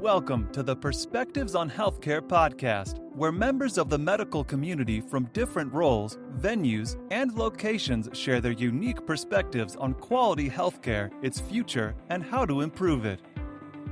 Welcome 0.00 0.48
to 0.52 0.62
the 0.62 0.76
Perspectives 0.76 1.56
on 1.56 1.68
Healthcare 1.68 2.20
podcast, 2.20 3.00
where 3.16 3.32
members 3.32 3.78
of 3.78 3.90
the 3.90 3.98
medical 3.98 4.44
community 4.44 5.00
from 5.00 5.24
different 5.32 5.72
roles, 5.72 6.18
venues, 6.38 6.96
and 7.10 7.34
locations 7.34 8.08
share 8.16 8.40
their 8.40 8.52
unique 8.52 9.04
perspectives 9.04 9.74
on 9.74 9.94
quality 9.94 10.48
healthcare, 10.48 11.10
its 11.20 11.40
future, 11.40 11.96
and 12.10 12.22
how 12.22 12.46
to 12.46 12.60
improve 12.60 13.06
it. 13.06 13.20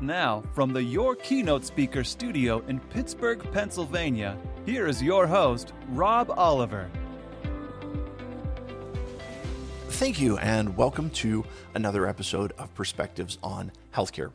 Now, 0.00 0.44
from 0.54 0.72
the 0.72 0.80
Your 0.80 1.16
Keynote 1.16 1.64
Speaker 1.64 2.04
studio 2.04 2.62
in 2.68 2.78
Pittsburgh, 2.78 3.44
Pennsylvania, 3.50 4.38
here 4.64 4.86
is 4.86 5.02
your 5.02 5.26
host, 5.26 5.72
Rob 5.88 6.30
Oliver. 6.30 6.88
Thank 9.88 10.20
you, 10.20 10.38
and 10.38 10.76
welcome 10.76 11.10
to 11.10 11.44
another 11.74 12.06
episode 12.06 12.52
of 12.58 12.72
Perspectives 12.74 13.38
on 13.42 13.72
Healthcare. 13.92 14.30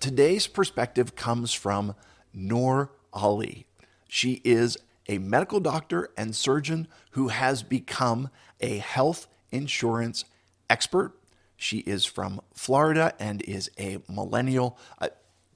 Today's 0.00 0.46
perspective 0.46 1.14
comes 1.14 1.52
from 1.52 1.94
Noor 2.32 2.90
Ali. 3.12 3.66
She 4.08 4.40
is 4.44 4.78
a 5.10 5.18
medical 5.18 5.60
doctor 5.60 6.08
and 6.16 6.34
surgeon 6.34 6.88
who 7.10 7.28
has 7.28 7.62
become 7.62 8.30
a 8.62 8.78
health 8.78 9.26
insurance 9.52 10.24
expert. 10.70 11.12
She 11.54 11.80
is 11.80 12.06
from 12.06 12.40
Florida 12.54 13.12
and 13.20 13.42
is 13.42 13.70
a 13.78 13.98
millennial. 14.08 14.78
Uh, 14.98 15.08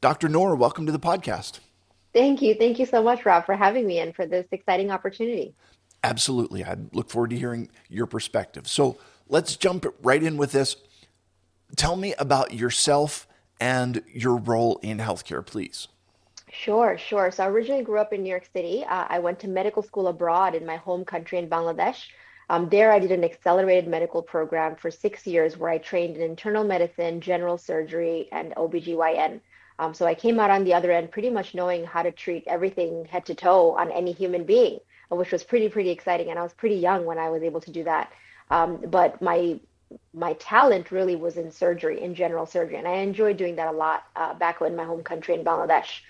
Dr. 0.02 0.28
Noor, 0.28 0.54
welcome 0.54 0.84
to 0.84 0.92
the 0.92 0.98
podcast. 0.98 1.60
Thank 2.12 2.42
you. 2.42 2.54
Thank 2.54 2.78
you 2.78 2.84
so 2.84 3.02
much, 3.02 3.24
Rob, 3.24 3.46
for 3.46 3.56
having 3.56 3.86
me 3.86 4.00
and 4.00 4.14
for 4.14 4.26
this 4.26 4.46
exciting 4.52 4.90
opportunity. 4.90 5.54
Absolutely. 6.02 6.62
I 6.62 6.76
look 6.92 7.08
forward 7.08 7.30
to 7.30 7.38
hearing 7.38 7.70
your 7.88 8.04
perspective. 8.04 8.68
So 8.68 8.98
let's 9.26 9.56
jump 9.56 9.86
right 10.02 10.22
in 10.22 10.36
with 10.36 10.52
this. 10.52 10.76
Tell 11.76 11.96
me 11.96 12.12
about 12.18 12.52
yourself 12.52 13.26
and 13.64 14.02
your 14.12 14.36
role 14.36 14.78
in 14.82 14.98
healthcare, 14.98 15.44
please. 15.44 15.88
Sure, 16.52 16.98
sure. 16.98 17.30
So 17.30 17.44
I 17.44 17.48
originally 17.48 17.82
grew 17.82 17.98
up 17.98 18.12
in 18.12 18.22
New 18.22 18.28
York 18.28 18.46
City. 18.52 18.84
Uh, 18.84 19.06
I 19.08 19.20
went 19.20 19.38
to 19.40 19.48
medical 19.48 19.82
school 19.82 20.08
abroad 20.08 20.54
in 20.54 20.66
my 20.66 20.76
home 20.76 21.02
country 21.02 21.38
in 21.38 21.48
Bangladesh. 21.48 22.00
Um, 22.50 22.68
there, 22.68 22.92
I 22.92 22.98
did 22.98 23.10
an 23.10 23.24
accelerated 23.24 23.88
medical 23.88 24.20
program 24.20 24.76
for 24.76 24.90
six 24.90 25.26
years 25.26 25.56
where 25.56 25.70
I 25.70 25.78
trained 25.78 26.16
in 26.16 26.22
internal 26.22 26.62
medicine, 26.62 27.22
general 27.22 27.56
surgery, 27.56 28.28
and 28.32 28.54
OBGYN. 28.54 29.40
Um, 29.78 29.94
so 29.94 30.04
I 30.04 30.14
came 30.14 30.38
out 30.38 30.50
on 30.50 30.64
the 30.64 30.74
other 30.74 30.92
end 30.92 31.10
pretty 31.10 31.30
much 31.30 31.54
knowing 31.54 31.86
how 31.86 32.02
to 32.02 32.12
treat 32.12 32.44
everything 32.46 33.06
head 33.06 33.24
to 33.26 33.34
toe 33.34 33.74
on 33.78 33.90
any 33.90 34.12
human 34.12 34.44
being, 34.44 34.78
which 35.08 35.32
was 35.32 35.42
pretty, 35.42 35.70
pretty 35.70 35.88
exciting. 35.88 36.28
And 36.28 36.38
I 36.38 36.42
was 36.42 36.52
pretty 36.52 36.76
young 36.76 37.06
when 37.06 37.18
I 37.18 37.30
was 37.30 37.42
able 37.42 37.62
to 37.62 37.70
do 37.70 37.84
that. 37.84 38.12
Um, 38.50 38.84
but 38.88 39.22
my 39.22 39.58
my 40.12 40.34
talent 40.34 40.90
really 40.90 41.16
was 41.16 41.36
in 41.36 41.50
surgery, 41.50 42.00
in 42.02 42.14
general 42.14 42.46
surgery, 42.46 42.76
and 42.76 42.88
I 42.88 42.96
enjoyed 42.96 43.36
doing 43.36 43.56
that 43.56 43.68
a 43.68 43.76
lot 43.76 44.04
uh, 44.16 44.34
back 44.34 44.60
in 44.60 44.76
my 44.76 44.84
home 44.84 45.02
country 45.02 45.34
in 45.34 45.44
Bangladesh. 45.44 46.00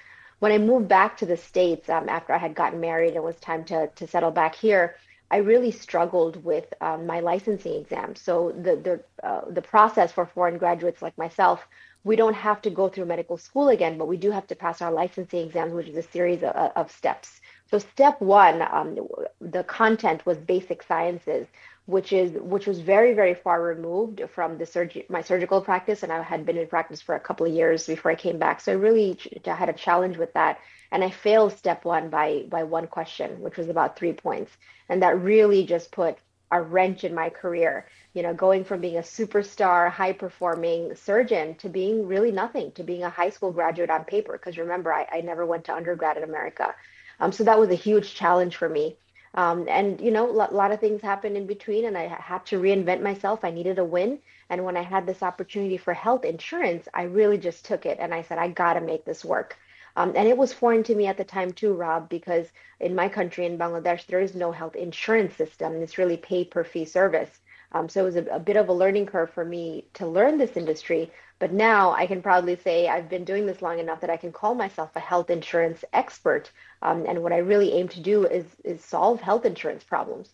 When 0.40 0.52
I 0.52 0.58
moved 0.58 0.88
back 0.88 1.16
to 1.18 1.26
the 1.26 1.36
states 1.36 1.88
um, 1.88 2.08
after 2.08 2.32
I 2.32 2.38
had 2.38 2.54
gotten 2.54 2.80
married 2.80 3.08
and 3.08 3.16
it 3.16 3.22
was 3.22 3.36
time 3.36 3.64
to 3.66 3.88
to 3.88 4.06
settle 4.06 4.30
back 4.30 4.54
here, 4.54 4.96
I 5.30 5.38
really 5.38 5.70
struggled 5.70 6.44
with 6.44 6.72
um, 6.80 7.06
my 7.06 7.20
licensing 7.20 7.74
exam. 7.74 8.14
So 8.14 8.52
the 8.52 8.76
the 8.76 9.26
uh, 9.26 9.42
the 9.50 9.62
process 9.62 10.12
for 10.12 10.26
foreign 10.26 10.58
graduates 10.58 11.02
like 11.02 11.16
myself, 11.16 11.66
we 12.04 12.16
don't 12.16 12.34
have 12.34 12.60
to 12.62 12.70
go 12.70 12.88
through 12.88 13.06
medical 13.06 13.38
school 13.38 13.68
again, 13.70 13.96
but 13.98 14.06
we 14.08 14.16
do 14.16 14.30
have 14.30 14.46
to 14.48 14.54
pass 14.54 14.82
our 14.82 14.92
licensing 14.92 15.46
exams, 15.46 15.72
which 15.72 15.88
is 15.88 15.96
a 15.96 16.02
series 16.02 16.42
of, 16.42 16.54
of 16.76 16.90
steps. 16.90 17.40
So 17.70 17.78
step 17.78 18.20
one, 18.20 18.62
um, 18.62 18.98
the 19.40 19.64
content 19.64 20.24
was 20.26 20.38
basic 20.38 20.82
sciences, 20.82 21.46
which 21.86 22.12
is 22.12 22.32
which 22.40 22.66
was 22.66 22.80
very 22.80 23.12
very 23.14 23.34
far 23.34 23.62
removed 23.62 24.22
from 24.34 24.56
the 24.58 24.66
surg- 24.66 25.04
my 25.10 25.20
surgical 25.20 25.60
practice 25.60 26.02
and 26.02 26.12
i 26.12 26.22
had 26.22 26.46
been 26.46 26.56
in 26.56 26.66
practice 26.66 27.02
for 27.02 27.14
a 27.14 27.20
couple 27.20 27.46
of 27.46 27.52
years 27.52 27.86
before 27.86 28.10
i 28.10 28.14
came 28.14 28.38
back. 28.38 28.60
So 28.60 28.72
i 28.72 28.74
really 28.76 29.14
ch- 29.16 29.28
had 29.46 29.68
a 29.68 29.72
challenge 29.74 30.16
with 30.16 30.32
that 30.34 30.58
and 30.92 31.04
i 31.04 31.10
failed 31.10 31.52
step 31.52 31.84
one 31.84 32.08
by 32.10 32.44
by 32.48 32.62
one 32.64 32.86
question 32.86 33.40
which 33.40 33.56
was 33.58 33.68
about 33.68 33.96
three 33.98 34.12
points. 34.14 34.56
And 34.88 35.02
that 35.02 35.20
really 35.20 35.64
just 35.66 35.92
put 35.92 36.18
a 36.50 36.60
wrench 36.62 37.04
in 37.04 37.14
my 37.14 37.28
career 37.30 37.86
you 38.14 38.22
know 38.22 38.32
going 38.34 38.64
from 38.64 38.80
being 38.80 38.96
a 38.96 39.00
superstar 39.02 39.90
high 39.90 40.12
performing 40.12 40.94
surgeon 40.94 41.54
to 41.56 41.68
being 41.68 42.06
really 42.06 42.30
nothing 42.32 42.72
to 42.72 42.82
being 42.84 43.02
a 43.04 43.10
high 43.10 43.30
school 43.30 43.52
graduate 43.52 43.90
on 43.90 44.04
paper. 44.04 44.32
Because 44.32 44.56
remember 44.58 44.92
I, 44.92 45.06
I 45.12 45.20
never 45.20 45.44
went 45.44 45.64
to 45.66 45.74
undergrad 45.74 46.16
in 46.16 46.22
america. 46.24 46.74
Um, 47.20 47.32
so 47.32 47.44
that 47.44 47.58
was 47.58 47.70
a 47.70 47.74
huge 47.74 48.14
challenge 48.14 48.56
for 48.56 48.68
me 48.68 48.96
um, 49.34 49.66
and 49.68 50.00
you 50.00 50.10
know, 50.10 50.30
a 50.30 50.54
lot 50.54 50.72
of 50.72 50.80
things 50.80 51.02
happened 51.02 51.36
in 51.36 51.46
between, 51.46 51.84
and 51.86 51.98
I 51.98 52.06
had 52.06 52.46
to 52.46 52.60
reinvent 52.60 53.02
myself. 53.02 53.44
I 53.44 53.50
needed 53.50 53.78
a 53.78 53.84
win, 53.84 54.20
and 54.50 54.64
when 54.64 54.76
I 54.76 54.82
had 54.82 55.06
this 55.06 55.22
opportunity 55.22 55.76
for 55.76 55.92
health 55.94 56.24
insurance, 56.24 56.88
I 56.94 57.02
really 57.04 57.38
just 57.38 57.64
took 57.64 57.86
it, 57.86 57.98
and 58.00 58.14
I 58.14 58.22
said, 58.22 58.38
I 58.38 58.48
got 58.48 58.74
to 58.74 58.80
make 58.80 59.04
this 59.04 59.24
work. 59.24 59.56
Um, 59.96 60.12
and 60.16 60.26
it 60.28 60.36
was 60.36 60.52
foreign 60.52 60.82
to 60.84 60.94
me 60.94 61.06
at 61.06 61.16
the 61.16 61.24
time 61.24 61.52
too, 61.52 61.74
Rob, 61.74 62.08
because 62.08 62.48
in 62.80 62.94
my 62.94 63.08
country, 63.08 63.46
in 63.46 63.58
Bangladesh, 63.58 64.06
there 64.06 64.20
is 64.20 64.34
no 64.34 64.50
health 64.52 64.74
insurance 64.76 65.36
system. 65.36 65.74
It's 65.82 65.98
really 65.98 66.16
pay 66.16 66.44
per 66.44 66.64
fee 66.64 66.84
service. 66.84 67.30
Um, 67.74 67.88
so 67.88 68.02
it 68.02 68.04
was 68.04 68.16
a, 68.16 68.24
a, 68.26 68.38
bit 68.38 68.56
of 68.56 68.68
a 68.68 68.72
learning 68.72 69.06
curve 69.06 69.30
for 69.30 69.44
me 69.44 69.84
to 69.94 70.06
learn 70.06 70.38
this 70.38 70.56
industry. 70.56 71.10
But 71.40 71.52
now 71.52 71.90
I 71.92 72.06
can 72.06 72.22
proudly 72.22 72.56
say 72.56 72.88
I've 72.88 73.08
been 73.08 73.24
doing 73.24 73.46
this 73.46 73.60
long 73.60 73.80
enough 73.80 74.00
that 74.00 74.10
I 74.10 74.16
can 74.16 74.30
call 74.30 74.54
myself 74.54 74.90
a 74.94 75.00
health 75.00 75.28
insurance 75.28 75.84
expert. 75.92 76.52
Um, 76.82 77.04
and 77.06 77.22
what 77.22 77.32
I 77.32 77.38
really 77.38 77.72
aim 77.72 77.88
to 77.88 78.00
do 78.00 78.24
is 78.26 78.46
is 78.64 78.82
solve 78.82 79.20
health 79.20 79.44
insurance 79.44 79.82
problems. 79.82 80.30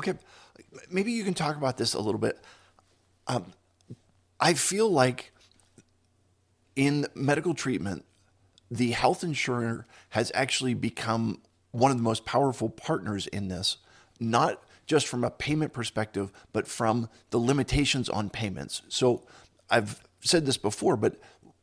Okay, 0.00 0.14
maybe 0.90 1.12
you 1.12 1.22
can 1.22 1.34
talk 1.34 1.56
about 1.56 1.76
this 1.76 1.92
a 1.92 2.00
little 2.00 2.18
bit. 2.18 2.40
Um, 3.26 3.52
I 4.40 4.54
feel 4.54 4.90
like 4.90 5.32
in 6.74 7.06
medical 7.14 7.52
treatment, 7.52 8.06
the 8.70 8.92
health 8.92 9.22
insurer 9.22 9.86
has 10.10 10.32
actually 10.34 10.72
become 10.72 11.42
one 11.72 11.90
of 11.90 11.98
the 11.98 12.02
most 12.02 12.24
powerful 12.24 12.70
partners 12.70 13.26
in 13.26 13.48
this, 13.48 13.76
not 14.18 14.62
just 14.86 15.06
from 15.06 15.24
a 15.24 15.30
payment 15.30 15.72
perspective, 15.72 16.32
but 16.52 16.66
from 16.66 17.08
the 17.30 17.38
limitations 17.38 18.08
on 18.08 18.30
payments. 18.30 18.82
So 18.88 19.22
I've 19.70 20.02
said 20.20 20.46
this 20.46 20.56
before, 20.56 20.96
but 20.96 21.16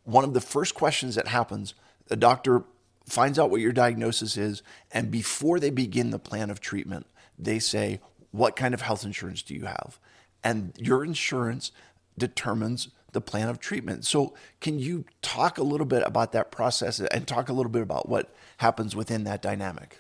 one 0.04 0.24
of 0.24 0.34
the 0.34 0.42
first 0.42 0.74
questions 0.74 1.16
that 1.16 1.28
happens, 1.28 1.74
the 2.08 2.16
doctor 2.16 2.64
finds 3.06 3.40
out 3.40 3.50
what 3.50 3.62
your 3.62 3.72
diagnosis 3.72 4.38
is, 4.38 4.64
and 4.92 5.12
before 5.12 5.60
they 5.60 5.70
begin 5.70 6.12
the 6.12 6.20
plan 6.20 6.50
of 6.50 6.60
treatment, 6.60 7.06
they 7.38 7.60
say, 7.60 8.00
What 8.32 8.56
kind 8.56 8.74
of 8.74 8.82
health 8.82 9.04
insurance 9.04 9.42
do 9.42 9.54
you 9.54 9.66
have? 9.66 10.00
And 10.44 10.74
your 10.78 11.04
insurance 11.04 11.72
determines 12.18 12.90
the 13.12 13.22
plan 13.22 13.50
of 13.50 13.60
treatment. 13.60 14.06
So, 14.06 14.36
can 14.62 14.80
you 14.80 15.06
talk 15.22 15.58
a 15.58 15.64
little 15.64 15.86
bit 15.86 16.04
about 16.06 16.32
that 16.34 16.52
process 16.52 17.00
and 17.00 17.28
talk 17.28 17.50
a 17.50 17.54
little 17.54 17.72
bit 17.72 17.82
about 17.82 18.08
what 18.08 18.34
happens 18.58 18.96
within 18.96 19.24
that 19.24 19.42
dynamic? 19.42 20.00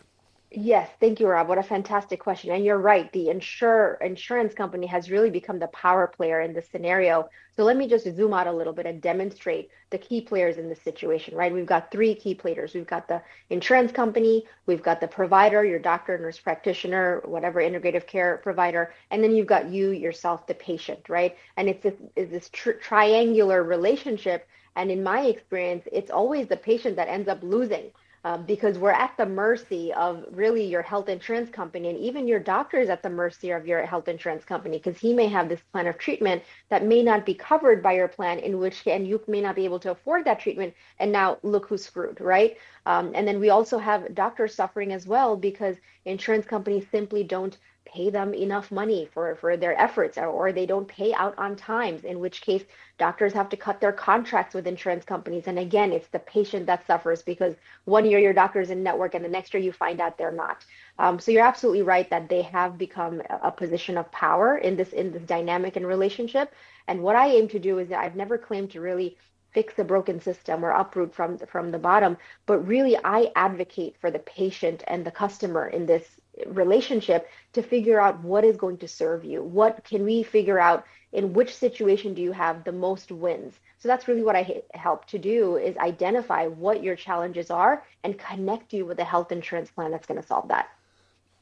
Yes, 0.52 0.90
thank 1.00 1.20
you, 1.20 1.28
Rob. 1.28 1.48
What 1.48 1.60
a 1.60 1.64
fantastic 1.64 2.20
question. 2.20 2.52
And 2.52 2.66
you're 2.66 2.80
right. 2.80 3.12
The 3.14 3.30
insure 3.30 4.00
insurance 4.02 4.56
company 4.56 4.88
has 4.88 5.12
really 5.12 5.30
become 5.30 5.60
the 5.60 5.68
power 5.68 6.08
player 6.08 6.42
in 6.42 6.54
this 6.54 6.68
scenario. 6.70 7.30
So 7.56 7.64
let 7.64 7.78
me 7.78 7.88
just 7.88 8.06
zoom 8.16 8.34
out 8.34 8.48
a 8.48 8.52
little 8.52 8.74
bit 8.74 8.88
and 8.88 9.00
demonstrate 9.00 9.70
the 9.92 10.00
key 10.00 10.22
players 10.22 10.58
in 10.58 10.68
this 10.68 10.82
situation, 10.82 11.36
right? 11.36 11.54
We've 11.54 11.68
got 11.68 11.92
three 11.92 12.16
key 12.16 12.34
players. 12.34 12.74
We've 12.74 12.88
got 12.88 13.08
the 13.08 13.22
insurance 13.52 13.92
company, 13.92 14.46
we've 14.66 14.82
got 14.82 15.02
the 15.02 15.08
provider, 15.08 15.64
your 15.64 15.78
doctor, 15.80 16.18
nurse 16.18 16.40
practitioner, 16.40 17.22
whatever 17.26 17.60
integrative 17.62 18.08
care 18.08 18.38
provider, 18.38 18.92
and 19.12 19.24
then 19.24 19.36
you've 19.36 19.46
got 19.48 19.70
you 19.70 19.92
yourself, 19.92 20.48
the 20.48 20.56
patient, 20.56 21.10
right? 21.10 21.38
And 21.58 21.70
it's 21.70 21.84
this, 21.84 21.96
it's 22.16 22.32
this 22.32 22.50
tr- 22.50 22.72
triangular 22.72 23.64
relationship. 23.64 24.48
And 24.76 24.90
in 24.90 25.04
my 25.04 25.22
experience, 25.26 25.88
it's 25.92 26.10
always 26.10 26.48
the 26.48 26.58
patient 26.58 26.96
that 26.96 27.08
ends 27.08 27.28
up 27.28 27.44
losing 27.44 27.92
um, 28.24 28.46
because 28.46 28.78
we're 28.78 28.92
at 28.92 29.16
the 29.18 29.26
mercy 29.26 29.94
of 29.94 30.26
really 30.32 30.66
your 30.66 30.82
health 30.82 31.10
insurance 31.10 31.50
company 31.50 31.90
and 31.90 31.98
even 32.00 32.28
your 32.28 32.40
doctor 32.40 32.80
is 32.80 32.90
at 32.90 33.02
the 33.02 33.10
mercy 33.10 33.52
of 33.52 33.66
your 33.66 33.86
health 33.86 34.08
insurance 34.08 34.44
company 34.44 34.78
because 34.78 34.98
he 34.98 35.14
may 35.14 35.28
have 35.28 35.50
this 35.50 35.62
plan 35.72 35.88
of 35.88 35.98
treatment 35.98 36.44
that 36.70 36.86
may 36.86 37.02
not 37.02 37.26
be 37.26 37.34
covered 37.34 37.82
by 37.82 37.94
your 37.94 38.08
plan 38.08 38.40
in 38.40 38.60
which 38.60 38.86
and 38.88 39.08
you 39.08 39.22
may 39.28 39.42
not 39.42 39.56
be 39.56 39.66
able 39.66 39.80
to 39.80 39.92
afford 39.92 40.26
that 40.26 40.40
treatment 40.40 40.74
and 41.00 41.12
now 41.12 41.38
look 41.44 41.68
who's 41.68 41.84
screwed 41.84 42.20
right? 42.20 42.58
Um, 42.86 43.12
and 43.16 43.28
then 43.28 43.40
we 43.40 43.50
also 43.50 43.78
have 43.78 44.14
doctors 44.16 44.56
suffering 44.56 44.94
as 44.94 45.08
well 45.08 45.36
because 45.36 45.78
insurance 46.06 46.46
companies 46.46 46.86
simply 46.92 47.24
don't 47.24 47.58
pay 47.92 48.10
them 48.10 48.34
enough 48.34 48.72
money 48.72 49.10
for, 49.14 49.36
for 49.36 49.58
their 49.58 49.80
efforts 49.80 50.18
or, 50.18 50.28
or 50.28 50.52
they 50.52 50.66
don't 50.66 50.88
pay 50.88 51.14
out 51.14 51.34
on 51.38 51.56
times, 51.56 52.04
in 52.04 52.20
which 52.20 52.42
case 52.42 52.64
doctors 52.98 53.34
have 53.34 53.50
to 53.50 53.58
cut 53.58 53.82
their 53.82 53.92
contracts 53.92 54.54
with 54.54 54.68
insurance 54.68 55.06
companies. 55.06 55.48
And 55.48 55.58
again, 55.58 55.92
it's 55.92 56.08
the 56.10 56.20
patient 56.20 56.66
that 56.68 56.86
suffers 56.86 57.22
because 57.22 57.56
one 57.86 58.06
year 58.06 58.20
your 58.20 58.34
doctor's 58.34 58.70
in 58.70 58.84
network 58.84 59.16
and 59.16 59.24
the 59.24 59.30
next 59.30 59.54
year 59.54 59.64
you 59.64 59.72
find 59.72 60.00
out 60.00 60.18
they're 60.18 60.32
not. 60.32 60.66
Um, 61.00 61.20
so 61.20 61.32
you're 61.32 61.46
absolutely 61.46 61.84
right 61.84 62.10
that 62.10 62.30
they 62.30 62.44
have 62.44 62.78
become 62.78 63.22
a 63.30 63.52
position 63.52 63.98
of 63.98 64.12
power 64.12 64.58
in 64.58 64.76
this 64.76 64.90
in 64.90 65.12
this 65.12 65.24
dynamic 65.24 65.76
and 65.76 65.88
relationship. 65.88 66.54
And 66.88 67.02
what 67.02 67.16
I 67.16 67.28
aim 67.30 67.48
to 67.50 67.60
do 67.60 67.80
is 67.80 67.90
that 67.90 68.04
I've 68.04 68.16
never 68.16 68.38
claimed 68.38 68.72
to 68.72 68.82
really 68.82 69.18
fix 69.54 69.80
a 69.80 69.84
broken 69.84 70.22
system 70.22 70.64
or 70.64 70.72
uproot 70.72 71.14
from 71.14 71.38
from 71.40 71.72
the 71.72 71.80
bottom 71.80 72.18
but 72.46 72.60
really 72.68 72.96
i 73.04 73.32
advocate 73.36 73.96
for 74.00 74.12
the 74.12 74.20
patient 74.20 74.84
and 74.88 75.04
the 75.04 75.12
customer 75.12 75.68
in 75.68 75.88
this 75.88 76.19
relationship 76.48 77.30
to 77.54 77.62
figure 77.62 78.00
out 78.00 78.24
what 78.24 78.44
is 78.44 78.58
going 78.58 78.78
to 78.78 78.88
serve 78.88 79.24
you. 79.24 79.44
What 79.44 79.84
can 79.84 80.04
we 80.04 80.24
figure 80.24 80.60
out 80.60 80.86
in 81.12 81.34
which 81.34 81.56
situation 81.56 82.14
do 82.14 82.22
you 82.22 82.32
have 82.32 82.64
the 82.64 82.72
most 82.72 83.12
wins? 83.12 83.60
So 83.80 83.88
that's 83.88 84.08
really 84.08 84.24
what 84.24 84.36
I 84.36 84.62
help 84.74 85.06
to 85.08 85.18
do 85.18 85.56
is 85.56 85.76
identify 85.78 86.48
what 86.48 86.84
your 86.84 86.96
challenges 86.96 87.50
are 87.50 87.84
and 88.04 88.18
connect 88.18 88.74
you 88.74 88.86
with 88.86 89.00
a 89.00 89.04
health 89.04 89.32
insurance 89.32 89.72
plan 89.72 89.92
that's 89.92 90.06
going 90.06 90.22
to 90.22 90.28
solve 90.28 90.48
that. 90.50 90.70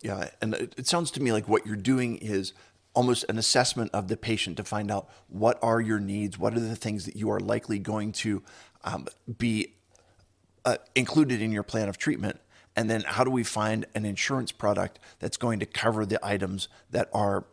Yeah, 0.02 0.30
and 0.42 0.54
it 0.54 0.88
sounds 0.88 1.10
to 1.12 1.22
me 1.22 1.32
like 1.32 1.48
what 1.48 1.66
you're 1.66 1.76
doing 1.76 2.18
is 2.18 2.54
almost 2.94 3.26
an 3.30 3.38
assessment 3.38 3.92
of 3.94 4.08
the 4.08 4.18
patient 4.18 4.58
to 4.58 4.64
find 4.64 4.92
out 4.92 5.10
what 5.28 5.60
are 5.62 5.82
your 5.82 6.00
needs, 6.00 6.38
what 6.38 6.56
are 6.56 6.60
the 6.60 6.76
things 6.76 7.06
that 7.06 7.16
you 7.16 7.30
are 7.30 7.40
likely 7.40 7.80
going 7.80 8.12
to 8.12 8.44
um, 8.84 9.08
be 9.38 9.74
uh, 10.66 10.78
included 10.96 11.42
in 11.42 11.52
your 11.52 11.64
plan 11.64 11.90
of 11.90 11.98
treatment, 11.98 12.40
and 12.78 12.90
then 12.90 13.02
how 13.02 13.24
do 13.24 13.32
we 13.32 13.44
find 13.44 13.88
an 13.96 14.06
insurance 14.06 14.52
product 14.52 15.00
that's 15.20 15.36
going 15.36 15.60
to 15.60 15.66
cover 15.66 16.06
the 16.06 16.20
items 16.26 16.70
that 16.92 17.10
are 17.12 17.46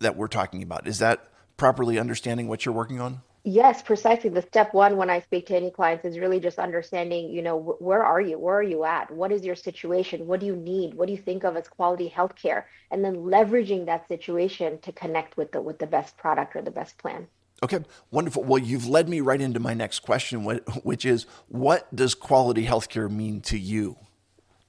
that 0.00 0.16
we're 0.16 0.28
talking 0.28 0.62
about? 0.62 0.88
Is 0.88 0.98
that 0.98 1.28
properly 1.58 1.98
understanding 1.98 2.48
what 2.48 2.64
you're 2.64 2.74
working 2.74 2.98
on? 2.98 3.20
Yes, 3.44 3.82
precisely. 3.82 4.30
The 4.30 4.42
step 4.42 4.72
one 4.72 4.96
when 4.96 5.10
I 5.10 5.20
speak 5.20 5.46
to 5.46 5.56
any 5.56 5.70
clients 5.70 6.04
is 6.04 6.18
really 6.18 6.40
just 6.40 6.58
understanding, 6.58 7.28
you 7.30 7.42
know, 7.42 7.76
where 7.80 8.02
are 8.02 8.20
you? 8.20 8.38
Where 8.38 8.56
are 8.56 8.62
you 8.62 8.84
at? 8.84 9.10
What 9.10 9.30
is 9.30 9.44
your 9.44 9.56
situation? 9.56 10.26
What 10.26 10.40
do 10.40 10.46
you 10.46 10.56
need? 10.56 10.94
What 10.94 11.06
do 11.06 11.12
you 11.12 11.18
think 11.18 11.44
of 11.44 11.56
as 11.56 11.68
quality 11.68 12.12
healthcare? 12.14 12.64
And 12.90 13.04
then 13.04 13.16
leveraging 13.16 13.86
that 13.86 14.08
situation 14.08 14.78
to 14.82 14.92
connect 14.92 15.36
with 15.36 15.52
the 15.52 15.60
with 15.60 15.80
the 15.80 15.86
best 15.86 16.16
product 16.16 16.56
or 16.56 16.62
the 16.62 16.70
best 16.70 16.96
plan. 16.98 17.26
Okay, 17.62 17.80
wonderful. 18.10 18.42
Well, 18.42 18.58
you've 18.58 18.86
led 18.86 19.08
me 19.08 19.20
right 19.20 19.40
into 19.40 19.60
my 19.60 19.74
next 19.74 20.00
question, 20.00 20.44
which 20.44 21.04
is, 21.04 21.26
what 21.48 21.94
does 21.94 22.14
quality 22.14 22.66
healthcare 22.66 23.10
mean 23.10 23.40
to 23.42 23.58
you? 23.58 23.96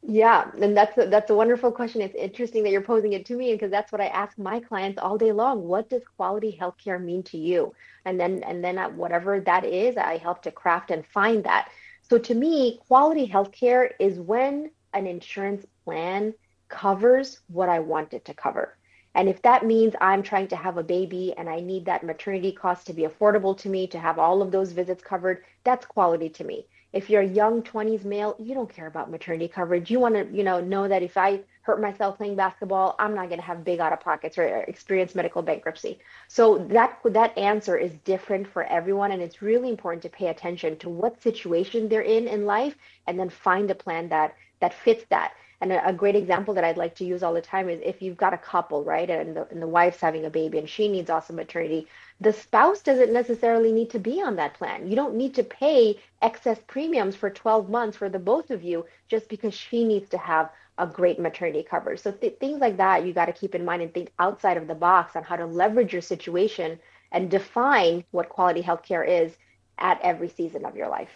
Yeah, 0.06 0.52
and 0.62 0.76
that's 0.76 0.98
a, 0.98 1.06
that's 1.08 1.30
a 1.30 1.36
wonderful 1.36 1.72
question. 1.72 2.02
It's 2.02 2.16
interesting 2.16 2.64
that 2.64 2.72
you're 2.72 2.82
posing 2.82 3.14
it 3.14 3.26
to 3.28 3.38
me 3.38 3.54
because 3.54 3.72
that's 3.72 3.92
what 3.92 4.02
I 4.02 4.08
ask 4.08 4.38
my 4.38 4.60
clients 4.60 5.00
all 5.00 5.18
day 5.18 5.32
long. 5.32 5.64
What 5.64 5.90
does 5.90 6.04
quality 6.18 6.58
healthcare 6.60 7.02
mean 7.02 7.24
to 7.24 7.38
you? 7.38 7.74
And 8.04 8.20
then 8.20 8.44
and 8.44 8.62
then 8.64 8.78
whatever 8.98 9.40
that 9.40 9.64
is, 9.64 9.96
I 9.96 10.18
help 10.18 10.42
to 10.44 10.52
craft 10.52 10.92
and 10.92 11.06
find 11.06 11.46
that. 11.46 11.70
So 12.02 12.18
to 12.18 12.36
me, 12.36 12.80
quality 12.86 13.28
healthcare 13.30 13.92
is 13.98 14.20
when 14.20 14.72
an 14.94 15.08
insurance 15.08 15.66
plan 15.86 16.34
covers 16.68 17.40
what 17.48 17.70
I 17.70 17.80
want 17.80 18.14
it 18.14 18.26
to 18.26 18.34
cover. 18.34 18.78
And 19.16 19.30
if 19.30 19.42
that 19.44 19.66
means 19.66 19.94
I'm 20.02 20.22
trying 20.24 20.48
to 20.50 20.56
have 20.58 20.78
a 20.78 20.84
baby 20.84 21.34
and 21.38 21.48
I 21.48 21.62
need 21.62 21.86
that 21.86 22.04
maternity 22.04 22.52
cost 22.52 22.88
to 22.88 22.94
be 22.94 23.04
affordable 23.04 23.58
to 23.60 23.70
me, 23.70 23.88
to 23.88 24.00
have 24.00 24.20
all 24.20 24.42
of 24.42 24.52
those 24.52 24.74
visits 24.74 25.04
covered, 25.04 25.44
that's 25.64 25.86
quality 25.86 26.30
to 26.32 26.44
me 26.44 26.68
if 26.94 27.10
you're 27.10 27.22
a 27.22 27.28
young 27.28 27.62
20s 27.62 28.06
male 28.06 28.36
you 28.40 28.54
don't 28.54 28.74
care 28.74 28.88
about 28.88 29.12
maternity 29.12 29.48
coverage. 29.48 29.92
You 29.92 30.00
want 30.00 30.16
to 30.16 30.26
you 30.36 30.44
know 30.44 30.62
know 30.62 30.88
that 30.88 31.04
if 31.04 31.18
i 31.18 31.42
hurt 31.64 31.82
myself 31.82 32.18
playing 32.18 32.36
basketball 32.36 32.96
i'm 33.00 33.16
not 33.16 33.28
going 33.30 33.40
to 33.40 33.46
have 33.46 33.64
big 33.64 33.80
out 33.80 33.94
of 33.94 34.00
pockets 34.00 34.38
or 34.38 34.46
experience 34.68 35.16
medical 35.16 35.42
bankruptcy. 35.42 36.00
So 36.28 36.60
that 36.70 37.00
that 37.06 37.38
answer 37.38 37.78
is 37.78 37.92
different 38.06 38.48
for 38.48 38.64
everyone 38.64 39.12
and 39.12 39.22
it's 39.22 39.42
really 39.42 39.70
important 39.70 40.04
to 40.04 40.10
pay 40.10 40.28
attention 40.28 40.78
to 40.78 40.90
what 40.90 41.22
situation 41.22 41.90
they're 41.90 42.02
in 42.02 42.28
in 42.28 42.46
life 42.46 42.76
and 43.08 43.20
then 43.20 43.30
find 43.30 43.70
a 43.72 43.76
plan 43.76 44.10
that 44.10 44.36
that 44.60 44.74
fits 44.74 45.04
that. 45.10 45.34
And 45.64 45.72
a, 45.72 45.94
great 45.94 46.18
example 46.18 46.54
that 46.56 46.66
I'd 46.66 46.76
like 46.76 46.94
to 46.96 47.06
use 47.06 47.24
all 47.24 47.34
the 47.34 47.42
time 47.42 47.70
is 47.70 47.80
if 47.82 48.02
you've 48.02 48.18
got 48.18 48.34
a 48.34 48.38
couple, 48.38 48.84
right, 48.84 49.10
and 49.10 49.34
the, 49.38 49.48
and 49.50 49.62
the 49.62 49.68
wife's 49.68 50.02
having 50.02 50.26
a 50.26 50.30
baby 50.30 50.58
and 50.58 50.68
she 50.68 50.90
needs 50.90 51.10
awesome 51.10 51.38
maternity, 51.38 51.88
the 52.24 52.32
spouse 52.32 52.82
doesn't 52.82 53.12
necessarily 53.12 53.74
need 53.74 53.90
to 53.90 54.00
be 54.00 54.22
on 54.22 54.38
that 54.38 54.54
plan. 54.54 54.88
You 54.88 54.96
don't 54.96 55.16
need 55.16 55.36
to 55.36 55.44
pay 55.44 56.00
excess 56.22 56.58
premiums 56.68 57.18
for 57.18 57.30
12 57.30 57.70
months 57.70 57.98
for 57.98 58.08
the 58.08 58.18
both 58.18 58.50
of 58.50 58.64
you 58.64 58.86
just 59.10 59.28
because 59.28 59.54
she 59.54 59.84
needs 59.84 60.10
to 60.12 60.18
have 60.18 60.50
a 60.78 60.88
great 60.88 61.20
maternity 61.20 61.66
coverage. 61.70 62.00
So 62.00 62.14
th- 62.14 62.38
things 62.40 62.62
like 62.62 62.78
that 62.78 63.06
you 63.06 63.12
got 63.12 63.26
to 63.26 63.34
keep 63.34 63.54
in 63.54 63.66
mind 63.66 63.82
and 63.82 63.94
think 63.94 64.12
outside 64.20 64.56
of 64.56 64.68
the 64.68 64.74
box 64.74 65.18
on 65.18 65.24
how 65.24 65.36
to 65.36 65.46
leverage 65.46 65.92
your 65.92 66.02
situation 66.02 66.80
and 67.12 67.30
define 67.30 68.06
what 68.12 68.30
quality 68.30 68.64
healthcare 68.64 69.06
is 69.06 69.36
at 69.78 70.00
every 70.02 70.30
season 70.30 70.66
of 70.66 70.78
your 70.78 70.88
life. 70.88 71.12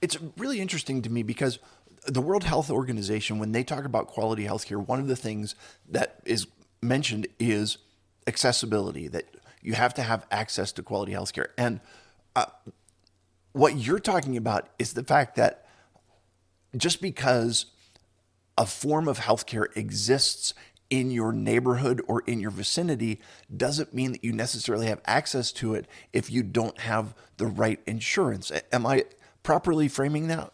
It's 0.00 0.16
really 0.36 0.60
interesting 0.60 1.02
to 1.02 1.10
me 1.10 1.24
because 1.24 1.58
the 2.06 2.20
World 2.20 2.44
Health 2.44 2.70
Organization, 2.70 3.40
when 3.40 3.50
they 3.50 3.64
talk 3.64 3.84
about 3.84 4.06
quality 4.06 4.44
healthcare, 4.44 4.86
one 4.86 5.00
of 5.00 5.08
the 5.08 5.16
things 5.16 5.56
that 5.88 6.20
is 6.24 6.46
mentioned 6.80 7.26
is 7.40 7.78
accessibility, 8.28 9.08
that 9.08 9.24
you 9.62 9.74
have 9.74 9.94
to 9.94 10.02
have 10.02 10.26
access 10.30 10.72
to 10.72 10.82
quality 10.82 11.12
healthcare. 11.12 11.48
And 11.56 11.80
uh, 12.34 12.46
what 13.52 13.76
you're 13.76 14.00
talking 14.00 14.36
about 14.36 14.68
is 14.78 14.94
the 14.94 15.04
fact 15.04 15.36
that 15.36 15.66
just 16.76 17.00
because 17.00 17.66
a 18.58 18.66
form 18.66 19.08
of 19.08 19.18
healthcare 19.20 19.74
exists 19.76 20.54
in 20.90 21.10
your 21.10 21.32
neighborhood 21.32 22.02
or 22.06 22.20
in 22.26 22.38
your 22.38 22.50
vicinity 22.50 23.18
doesn't 23.54 23.94
mean 23.94 24.12
that 24.12 24.22
you 24.22 24.32
necessarily 24.32 24.86
have 24.86 25.00
access 25.06 25.50
to 25.52 25.74
it 25.74 25.86
if 26.12 26.30
you 26.30 26.42
don't 26.42 26.78
have 26.80 27.14
the 27.38 27.46
right 27.46 27.80
insurance. 27.86 28.52
Am 28.70 28.86
I 28.86 29.04
properly 29.42 29.88
framing 29.88 30.28
that? 30.28 30.52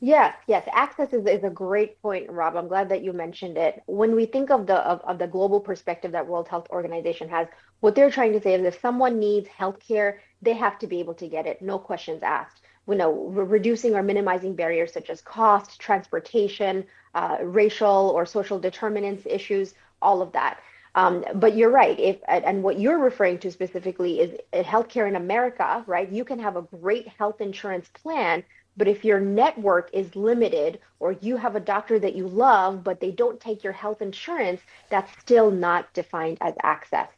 Yes, 0.00 0.36
yes. 0.46 0.68
Access 0.70 1.14
is, 1.14 1.24
is 1.24 1.44
a 1.44 1.50
great 1.50 2.00
point, 2.02 2.28
Rob. 2.30 2.56
I'm 2.56 2.68
glad 2.68 2.90
that 2.90 3.02
you 3.02 3.14
mentioned 3.14 3.56
it. 3.56 3.82
When 3.86 4.14
we 4.14 4.26
think 4.26 4.50
of 4.50 4.66
the 4.66 4.76
of, 4.86 5.00
of 5.00 5.18
the 5.18 5.26
global 5.26 5.60
perspective 5.60 6.12
that 6.12 6.26
World 6.26 6.46
Health 6.46 6.66
Organization 6.68 7.26
has, 7.30 7.46
what 7.84 7.94
they're 7.94 8.10
trying 8.10 8.32
to 8.32 8.40
say 8.40 8.54
is 8.54 8.64
if 8.64 8.80
someone 8.80 9.18
needs 9.18 9.46
healthcare, 9.46 10.16
they 10.40 10.54
have 10.54 10.78
to 10.78 10.86
be 10.86 11.00
able 11.00 11.12
to 11.12 11.28
get 11.28 11.46
it, 11.46 11.60
no 11.60 11.78
questions 11.78 12.22
asked. 12.22 12.62
You 12.88 12.94
know, 12.94 13.12
reducing 13.12 13.94
or 13.94 14.02
minimizing 14.02 14.54
barriers 14.54 14.90
such 14.90 15.10
as 15.10 15.20
cost, 15.20 15.78
transportation, 15.78 16.86
uh, 17.14 17.36
racial 17.42 18.10
or 18.14 18.24
social 18.24 18.58
determinants 18.58 19.26
issues, 19.26 19.74
all 20.00 20.22
of 20.22 20.32
that. 20.32 20.60
Um, 20.94 21.26
but 21.34 21.58
you're 21.58 21.70
right. 21.70 22.00
If 22.00 22.16
and 22.26 22.62
what 22.62 22.80
you're 22.80 22.98
referring 22.98 23.36
to 23.40 23.50
specifically 23.50 24.20
is 24.20 24.64
healthcare 24.64 25.06
in 25.06 25.16
America, 25.16 25.84
right? 25.86 26.10
You 26.10 26.24
can 26.24 26.38
have 26.38 26.56
a 26.56 26.62
great 26.62 27.08
health 27.08 27.42
insurance 27.42 27.90
plan 28.02 28.44
but 28.76 28.88
if 28.88 29.04
your 29.04 29.20
network 29.20 29.88
is 29.92 30.16
limited 30.16 30.80
or 30.98 31.12
you 31.12 31.36
have 31.36 31.54
a 31.54 31.60
doctor 31.60 31.98
that 32.00 32.16
you 32.16 32.26
love, 32.26 32.82
but 32.82 32.98
they 32.98 33.12
don't 33.12 33.38
take 33.38 33.62
your 33.62 33.72
health 33.72 34.02
insurance, 34.02 34.60
that's 34.90 35.12
still 35.20 35.52
not 35.52 35.92
defined 35.92 36.38
as 36.40 36.54
access. 36.62 37.08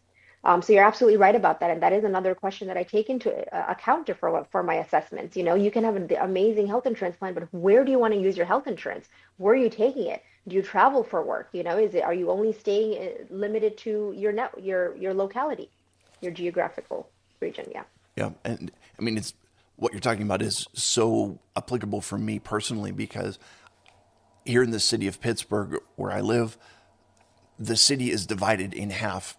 Um, 0.46 0.62
so 0.62 0.72
you're 0.72 0.84
absolutely 0.84 1.16
right 1.16 1.34
about 1.34 1.58
that. 1.58 1.70
And 1.72 1.82
that 1.82 1.92
is 1.92 2.04
another 2.04 2.32
question 2.32 2.68
that 2.68 2.76
I 2.76 2.84
take 2.84 3.10
into 3.10 3.30
uh, 3.52 3.66
account 3.68 4.08
for, 4.16 4.46
for 4.52 4.62
my 4.62 4.76
assessments. 4.76 5.36
You 5.36 5.42
know, 5.42 5.56
you 5.56 5.72
can 5.72 5.82
have 5.82 5.96
an 5.96 6.08
amazing 6.20 6.68
health 6.68 6.86
insurance 6.86 7.16
plan, 7.16 7.34
but 7.34 7.52
where 7.52 7.84
do 7.84 7.90
you 7.90 7.98
want 7.98 8.14
to 8.14 8.20
use 8.20 8.36
your 8.36 8.46
health 8.46 8.68
insurance? 8.68 9.08
Where 9.38 9.54
are 9.54 9.56
you 9.56 9.68
taking 9.68 10.06
it? 10.06 10.22
Do 10.46 10.54
you 10.54 10.62
travel 10.62 11.02
for 11.02 11.20
work? 11.24 11.48
You 11.52 11.64
know, 11.64 11.76
is 11.76 11.96
it, 11.96 12.04
are 12.04 12.14
you 12.14 12.30
only 12.30 12.52
staying 12.52 12.96
uh, 12.96 13.24
limited 13.28 13.76
to 13.78 14.14
your 14.16 14.30
net, 14.30 14.52
your, 14.62 14.96
your 14.96 15.12
locality, 15.12 15.68
your 16.20 16.30
geographical 16.30 17.10
region? 17.40 17.66
Yeah. 17.74 17.82
Yeah. 18.14 18.30
And 18.44 18.70
I 19.00 19.02
mean, 19.02 19.18
it's, 19.18 19.34
what 19.74 19.92
you're 19.92 20.00
talking 20.00 20.22
about 20.22 20.42
is 20.42 20.68
so 20.74 21.40
applicable 21.56 22.02
for 22.02 22.18
me 22.18 22.38
personally 22.38 22.92
because 22.92 23.40
here 24.44 24.62
in 24.62 24.70
the 24.70 24.78
city 24.78 25.08
of 25.08 25.20
Pittsburgh, 25.20 25.80
where 25.96 26.12
I 26.12 26.20
live, 26.20 26.56
the 27.58 27.76
city 27.76 28.12
is 28.12 28.26
divided 28.26 28.72
in 28.72 28.90
half, 28.90 29.36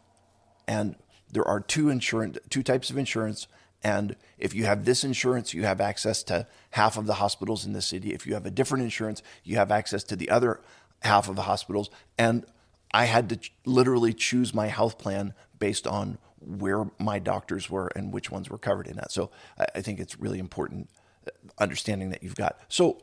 and 0.67 0.95
there 1.31 1.47
are 1.47 1.59
two 1.59 1.89
insurance, 1.89 2.37
two 2.49 2.63
types 2.63 2.89
of 2.89 2.97
insurance. 2.97 3.47
And 3.83 4.15
if 4.37 4.53
you 4.53 4.65
have 4.65 4.85
this 4.85 5.03
insurance, 5.03 5.53
you 5.53 5.63
have 5.63 5.79
access 5.79 6.23
to 6.23 6.47
half 6.71 6.97
of 6.97 7.05
the 7.05 7.15
hospitals 7.15 7.65
in 7.65 7.73
the 7.73 7.81
city. 7.81 8.13
If 8.13 8.25
you 8.25 8.33
have 8.33 8.45
a 8.45 8.51
different 8.51 8.83
insurance, 8.83 9.21
you 9.43 9.57
have 9.57 9.71
access 9.71 10.03
to 10.05 10.15
the 10.15 10.29
other 10.29 10.61
half 11.01 11.29
of 11.29 11.35
the 11.35 11.43
hospitals. 11.43 11.89
And 12.17 12.45
I 12.93 13.05
had 13.05 13.29
to 13.29 13.39
literally 13.65 14.13
choose 14.13 14.53
my 14.53 14.67
health 14.67 14.97
plan 14.97 15.33
based 15.59 15.85
on 15.85 16.17
where 16.39 16.85
my 16.99 17.19
doctors 17.19 17.69
were 17.69 17.87
and 17.95 18.13
which 18.13 18.31
ones 18.31 18.49
were 18.49 18.57
covered 18.57 18.87
in 18.87 18.95
that. 18.95 19.11
So 19.11 19.29
I, 19.59 19.65
I 19.75 19.81
think 19.81 19.99
it's 19.99 20.19
really 20.19 20.39
important 20.39 20.89
uh, 21.25 21.31
understanding 21.59 22.09
that 22.09 22.23
you've 22.23 22.35
got. 22.35 22.59
So 22.69 23.01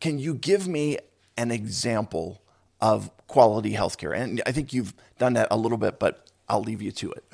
can 0.00 0.18
you 0.18 0.34
give 0.34 0.66
me 0.66 0.98
an 1.36 1.50
example 1.50 2.42
of 2.80 3.10
quality 3.28 3.72
healthcare? 3.74 4.16
And 4.16 4.42
I 4.44 4.52
think 4.52 4.72
you've 4.72 4.94
done 5.18 5.34
that 5.34 5.48
a 5.50 5.56
little 5.56 5.78
bit, 5.78 5.98
but 5.98 6.26
I'll 6.48 6.62
leave 6.62 6.82
you 6.82 6.92
to 6.92 7.12
it. 7.12 7.24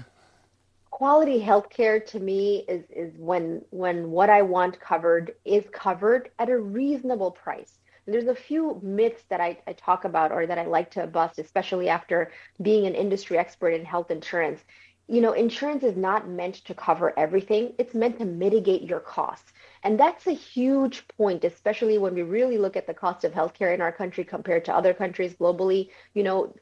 Quality 0.90 1.40
healthcare 1.40 2.04
to 2.06 2.18
me 2.18 2.64
is 2.68 2.84
is 2.90 3.12
when 3.18 3.62
when 3.70 4.10
what 4.10 4.30
I 4.30 4.42
want 4.42 4.80
covered 4.80 5.34
is 5.44 5.64
covered 5.72 6.30
at 6.38 6.48
a 6.48 6.58
reasonable 6.58 7.30
price. 7.30 7.78
And 8.06 8.14
there's 8.14 8.26
a 8.26 8.34
few 8.34 8.80
myths 8.82 9.22
that 9.28 9.40
I, 9.40 9.58
I 9.66 9.74
talk 9.74 10.04
about 10.04 10.32
or 10.32 10.46
that 10.46 10.58
I 10.58 10.64
like 10.64 10.90
to 10.92 11.06
bust, 11.06 11.38
especially 11.38 11.88
after 11.88 12.32
being 12.62 12.86
an 12.86 12.94
industry 12.94 13.36
expert 13.38 13.70
in 13.70 13.84
health 13.84 14.10
insurance 14.10 14.64
you 15.08 15.22
know, 15.22 15.32
insurance 15.32 15.82
is 15.82 15.96
not 15.96 16.28
meant 16.28 16.56
to 16.66 16.74
cover 16.74 17.18
everything. 17.18 17.72
It's 17.78 17.94
meant 17.94 18.18
to 18.18 18.26
mitigate 18.26 18.82
your 18.82 19.00
costs. 19.00 19.52
And 19.82 19.98
that's 19.98 20.26
a 20.26 20.32
huge 20.32 21.06
point, 21.08 21.44
especially 21.44 21.98
when 21.98 22.14
we 22.14 22.22
really 22.22 22.58
look 22.58 22.76
at 22.76 22.86
the 22.86 22.94
cost 22.94 23.24
of 23.24 23.32
healthcare 23.32 23.74
in 23.74 23.80
our 23.80 23.92
country 23.92 24.24
compared 24.24 24.64
to 24.66 24.74
other 24.74 24.92
countries 24.92 25.34
globally. 25.34 25.90
You 26.14 26.22
know, 26.24 26.54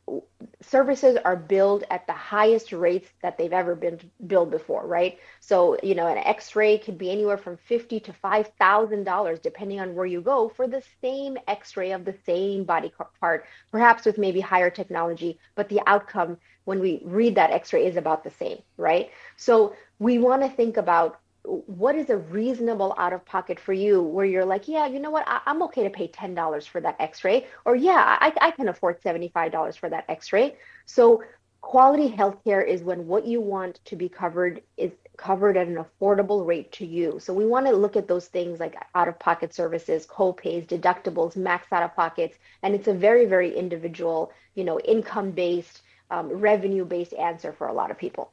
services 0.61 1.17
are 1.25 1.37
billed 1.37 1.85
at 1.91 2.07
the 2.07 2.13
highest 2.13 2.73
rates 2.73 3.09
that 3.23 3.39
they've 3.39 3.53
ever 3.53 3.75
been 3.75 4.01
billed 4.27 4.51
before, 4.51 4.87
right? 4.87 5.19
So, 5.41 5.77
you 5.83 5.95
know, 5.95 6.07
an 6.07 6.19
x-ray 6.19 6.79
could 6.79 6.99
be 6.99 7.11
anywhere 7.11 7.39
from 7.39 7.57
50 7.57 8.01
to 8.01 8.13
$5,000 8.13 9.43
depending 9.43 9.81
on 9.81 9.95
where 9.95 10.07
you 10.07 10.21
go 10.21 10.49
for 10.49 10.67
the 10.67 10.83
same 11.01 11.39
x-ray 11.49 11.93
of 11.93 12.05
the 12.05 12.17
same 12.25 12.65
body 12.65 12.93
part, 13.21 13.47
perhaps 13.71 14.05
with 14.05 14.19
maybe 14.19 14.41
higher 14.41 14.71
technology, 14.71 15.39
but 15.55 15.69
the 15.69 15.81
outcome 15.87 16.37
when 16.65 16.81
we 16.81 17.01
read 17.05 17.37
that 17.37 17.51
x-ray 17.51 17.87
is 17.87 17.97
about 17.97 18.25
the 18.25 18.31
same, 18.31 18.59
right? 18.77 19.11
So, 19.37 19.75
we 19.99 20.19
want 20.19 20.43
to 20.43 20.49
think 20.49 20.77
about 20.77 21.21
what 21.47 21.95
is 21.95 22.11
a 22.11 22.17
reasonable 22.17 22.95
out 22.99 23.13
of 23.13 23.25
pocket 23.25 23.61
for 23.61 23.73
you 23.73 24.03
where 24.03 24.27
you're 24.27 24.45
like, 24.45 24.67
yeah, 24.67 24.87
you 24.87 24.99
know 24.99 25.11
what, 25.11 25.25
I, 25.27 25.41
am 25.47 25.63
okay 25.63 25.85
to 25.85 25.91
pay 25.91 26.09
$10 26.09 26.67
for 26.67 26.81
that 26.81 26.97
x 27.01 27.25
ray, 27.25 27.47
or 27.65 27.77
yeah, 27.77 28.19
I, 28.21 28.33
I 28.41 28.51
can 28.51 28.69
afford 28.69 29.01
$75 29.03 29.79
for 29.79 29.89
that 29.89 30.05
x 30.09 30.33
ray. 30.33 30.57
So, 30.85 31.23
quality 31.61 32.09
healthcare 32.09 32.67
is 32.67 32.83
when 32.83 33.07
what 33.07 33.27
you 33.27 33.41
want 33.41 33.81
to 33.85 33.97
be 33.97 34.09
covered 34.09 34.63
is 34.77 34.93
covered 35.17 35.57
at 35.57 35.67
an 35.67 35.77
affordable 35.77 36.47
rate 36.47 36.71
to 36.73 36.87
you. 36.87 37.19
So, 37.21 37.33
we 37.33 37.47
want 37.47 37.67
to 37.67 37.73
look 37.73 37.97
at 37.97 38.09
those 38.09 38.27
things 38.27 38.59
like 38.59 38.77
out 38.95 39.09
of 39.09 39.19
pocket 39.19 39.55
services, 39.55 40.05
co 40.07 40.33
pays, 40.33 40.67
deductibles, 40.67 41.37
max 41.37 41.73
out 41.73 41.83
of 41.83 41.95
pockets. 41.95 42.37
And 42.63 42.75
it's 42.75 42.89
a 42.89 42.95
very, 42.95 43.27
very 43.27 43.57
individual, 43.57 44.33
you 44.55 44.65
know, 44.65 44.81
income 44.81 45.31
based, 45.31 45.83
um, 46.11 46.29
revenue 46.29 46.85
based 46.85 47.15
answer 47.15 47.53
for 47.53 47.69
a 47.69 47.73
lot 47.73 47.91
of 47.91 47.99
people. 47.99 48.33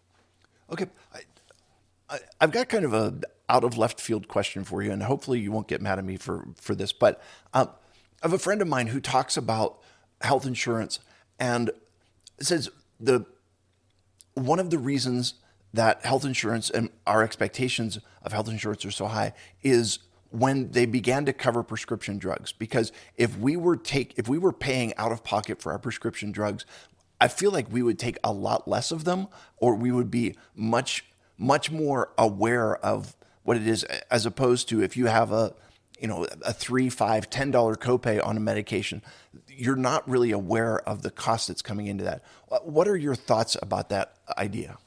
Okay. 0.71 0.87
I've 2.39 2.51
got 2.51 2.69
kind 2.69 2.85
of 2.85 2.93
a 2.93 3.21
out 3.49 3.63
of 3.63 3.77
left 3.77 3.99
field 3.99 4.27
question 4.27 4.63
for 4.63 4.81
you, 4.81 4.91
and 4.91 5.03
hopefully 5.03 5.39
you 5.39 5.51
won't 5.51 5.67
get 5.67 5.81
mad 5.81 5.99
at 5.99 6.05
me 6.05 6.17
for 6.17 6.47
for 6.55 6.75
this. 6.75 6.93
But 6.93 7.21
um, 7.53 7.69
I 8.21 8.27
have 8.27 8.33
a 8.33 8.39
friend 8.39 8.61
of 8.61 8.67
mine 8.67 8.87
who 8.87 8.99
talks 8.99 9.37
about 9.37 9.79
health 10.21 10.45
insurance 10.45 10.99
and 11.39 11.71
says 12.39 12.69
the 12.99 13.25
one 14.35 14.59
of 14.59 14.69
the 14.69 14.79
reasons 14.79 15.35
that 15.73 16.05
health 16.05 16.23
insurance 16.23 16.69
and 16.69 16.89
our 17.05 17.23
expectations 17.23 17.99
of 18.21 18.31
health 18.31 18.47
insurance 18.47 18.85
are 18.85 18.91
so 18.91 19.07
high 19.07 19.33
is 19.61 19.99
when 20.29 20.71
they 20.71 20.85
began 20.85 21.25
to 21.25 21.33
cover 21.33 21.61
prescription 21.61 22.17
drugs 22.17 22.51
because 22.51 22.91
if 23.17 23.37
we 23.37 23.55
were 23.55 23.75
take 23.75 24.13
if 24.17 24.27
we 24.27 24.37
were 24.37 24.53
paying 24.53 24.93
out 24.97 25.11
of 25.11 25.23
pocket 25.23 25.61
for 25.61 25.71
our 25.71 25.79
prescription 25.79 26.31
drugs 26.31 26.65
I 27.21 27.27
feel 27.27 27.51
like 27.51 27.71
we 27.71 27.83
would 27.83 27.99
take 27.99 28.17
a 28.23 28.33
lot 28.33 28.67
less 28.67 28.91
of 28.91 29.03
them 29.03 29.27
or 29.57 29.75
we 29.75 29.91
would 29.91 30.09
be 30.09 30.35
much 30.55 31.05
much 31.43 31.69
more 31.69 32.11
aware 32.17 32.77
of 32.77 33.15
what 33.43 33.57
it 33.57 33.67
is 33.67 33.83
as 34.09 34.25
opposed 34.25 34.69
to 34.69 34.81
if 34.81 34.95
you 34.95 35.07
have 35.07 35.31
a 35.31 35.53
you 35.99 36.07
know 36.07 36.25
a 36.43 36.53
three 36.53 36.89
five 36.89 37.29
ten 37.29 37.51
dollar 37.51 37.75
copay 37.75 38.25
on 38.25 38.37
a 38.37 38.39
medication 38.39 39.01
you're 39.47 39.75
not 39.75 40.07
really 40.09 40.31
aware 40.31 40.79
of 40.87 41.01
the 41.01 41.11
cost 41.11 41.47
that's 41.47 41.61
coming 41.61 41.87
into 41.87 42.03
that. 42.03 42.23
What 42.63 42.87
are 42.87 42.97
your 42.97 43.15
thoughts 43.15 43.55
about 43.61 43.89
that 43.89 44.15
idea? 44.37 44.77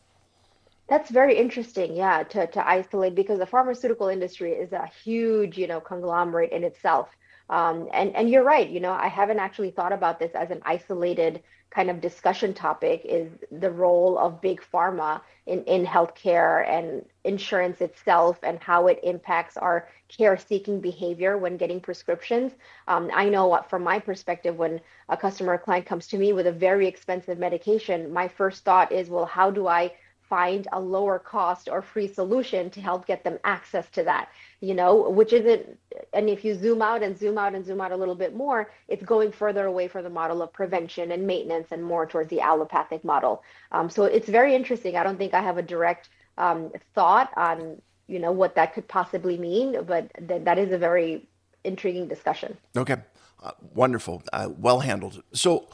That's 0.89 1.11
very 1.11 1.37
interesting 1.37 1.95
yeah 1.95 2.23
to, 2.23 2.47
to 2.47 2.69
isolate 2.69 3.15
because 3.15 3.39
the 3.39 3.47
pharmaceutical 3.47 4.09
industry 4.09 4.53
is 4.53 4.73
a 4.73 4.89
huge 5.05 5.59
you 5.59 5.67
know 5.67 5.81
conglomerate 5.81 6.53
in 6.53 6.65
itself. 6.65 7.09
Um, 7.49 7.89
and 7.93 8.15
and 8.17 8.29
you're 8.29 8.43
right 8.43 8.69
you 8.69 8.81
know 8.81 8.91
i 8.91 9.07
haven't 9.07 9.39
actually 9.39 9.71
thought 9.71 9.93
about 9.93 10.19
this 10.19 10.33
as 10.35 10.51
an 10.51 10.61
isolated 10.65 11.45
kind 11.71 11.91
of 11.91 12.01
discussion 12.01 12.55
topic 12.55 13.03
is 13.05 13.31
the 13.51 13.71
role 13.71 14.19
of 14.19 14.41
big 14.41 14.61
pharma 14.73 15.21
in, 15.47 15.63
in 15.65 15.85
healthcare 15.85 16.67
and 16.69 17.05
insurance 17.25 17.81
itself 17.81 18.39
and 18.43 18.59
how 18.61 18.87
it 18.87 18.99
impacts 19.03 19.57
our 19.57 19.89
care 20.09 20.37
seeking 20.37 20.81
behavior 20.81 21.37
when 21.37 21.57
getting 21.57 21.81
prescriptions. 21.81 22.53
Um, 22.89 23.11
I 23.13 23.29
know 23.29 23.47
what, 23.47 23.69
from 23.69 23.83
my 23.83 23.99
perspective, 23.99 24.57
when 24.57 24.81
a 25.09 25.17
customer 25.17 25.55
or 25.55 25.59
client 25.59 25.87
comes 25.87 26.07
to 26.09 26.19
me 26.19 26.33
with 26.33 26.47
a 26.47 26.53
very 26.53 26.87
expensive 26.87 27.39
medication, 27.39 28.13
my 28.13 28.29
first 28.29 28.65
thought 28.65 28.93
is, 28.93 29.09
well, 29.09 29.27
how 29.27 29.51
do 29.51 29.67
I 29.67 29.93
find 30.29 30.69
a 30.73 30.81
lower 30.81 31.19
cost 31.19 31.69
or 31.71 31.83
free 31.83 32.09
solution 32.09 32.71
to 32.71 32.81
help 32.81 33.07
get 33.07 33.25
them 33.25 33.39
access 33.45 33.89
to 33.91 34.03
that? 34.05 34.29
you 34.61 34.75
know, 34.75 35.11
which 35.11 35.33
isn't, 35.33 35.79
and 36.15 36.29
if 36.31 36.45
you 36.45 36.55
zoom 36.55 36.81
out 36.81 37.03
and 37.03 37.19
zoom 37.19 37.37
out 37.37 37.55
and 37.55 37.65
zoom 37.65 37.81
out 37.81 37.93
a 37.93 37.97
little 37.97 38.15
bit 38.15 38.35
more, 38.35 38.71
it's 38.89 39.05
going 39.05 39.31
further 39.31 39.67
away 39.67 39.87
from 39.87 40.03
the 40.05 40.11
model 40.11 40.41
of 40.43 40.53
prevention 40.53 41.13
and 41.13 41.27
maintenance 41.27 41.69
and 41.73 41.85
more 41.85 42.07
towards 42.07 42.31
the 42.31 42.41
allopathic 42.41 43.05
model. 43.05 43.43
Um, 43.73 43.91
so 43.91 44.05
it's 44.05 44.29
very 44.29 44.55
interesting. 44.55 44.97
I 44.97 45.03
don't 45.03 45.19
think 45.19 45.35
I 45.35 45.43
have 45.43 45.59
a 45.59 45.63
direct 45.63 46.09
um, 46.39 46.73
thought 46.95 47.31
on, 47.37 47.81
you 48.07 48.19
know, 48.19 48.33
what 48.33 48.55
that 48.55 48.73
could 48.73 48.89
possibly 48.89 49.37
mean, 49.37 49.85
but 49.85 50.11
th- 50.27 50.45
that 50.45 50.59
is 50.59 50.73
a 50.73 50.79
very 50.79 51.29
intriguing 51.65 52.09
discussion. 52.09 52.57
Okay, 52.77 52.97
uh, 53.43 53.53
wonderful, 53.75 54.23
uh, 54.33 54.49
well 54.57 54.81
handled. 54.81 55.23
So, 55.33 55.69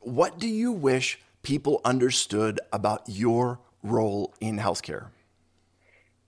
what 0.00 0.38
do 0.38 0.48
you 0.48 0.72
wish 0.72 1.20
people 1.42 1.80
understood 1.84 2.60
about 2.72 3.02
your 3.06 3.60
role 3.82 4.32
in 4.40 4.58
healthcare? 4.58 5.06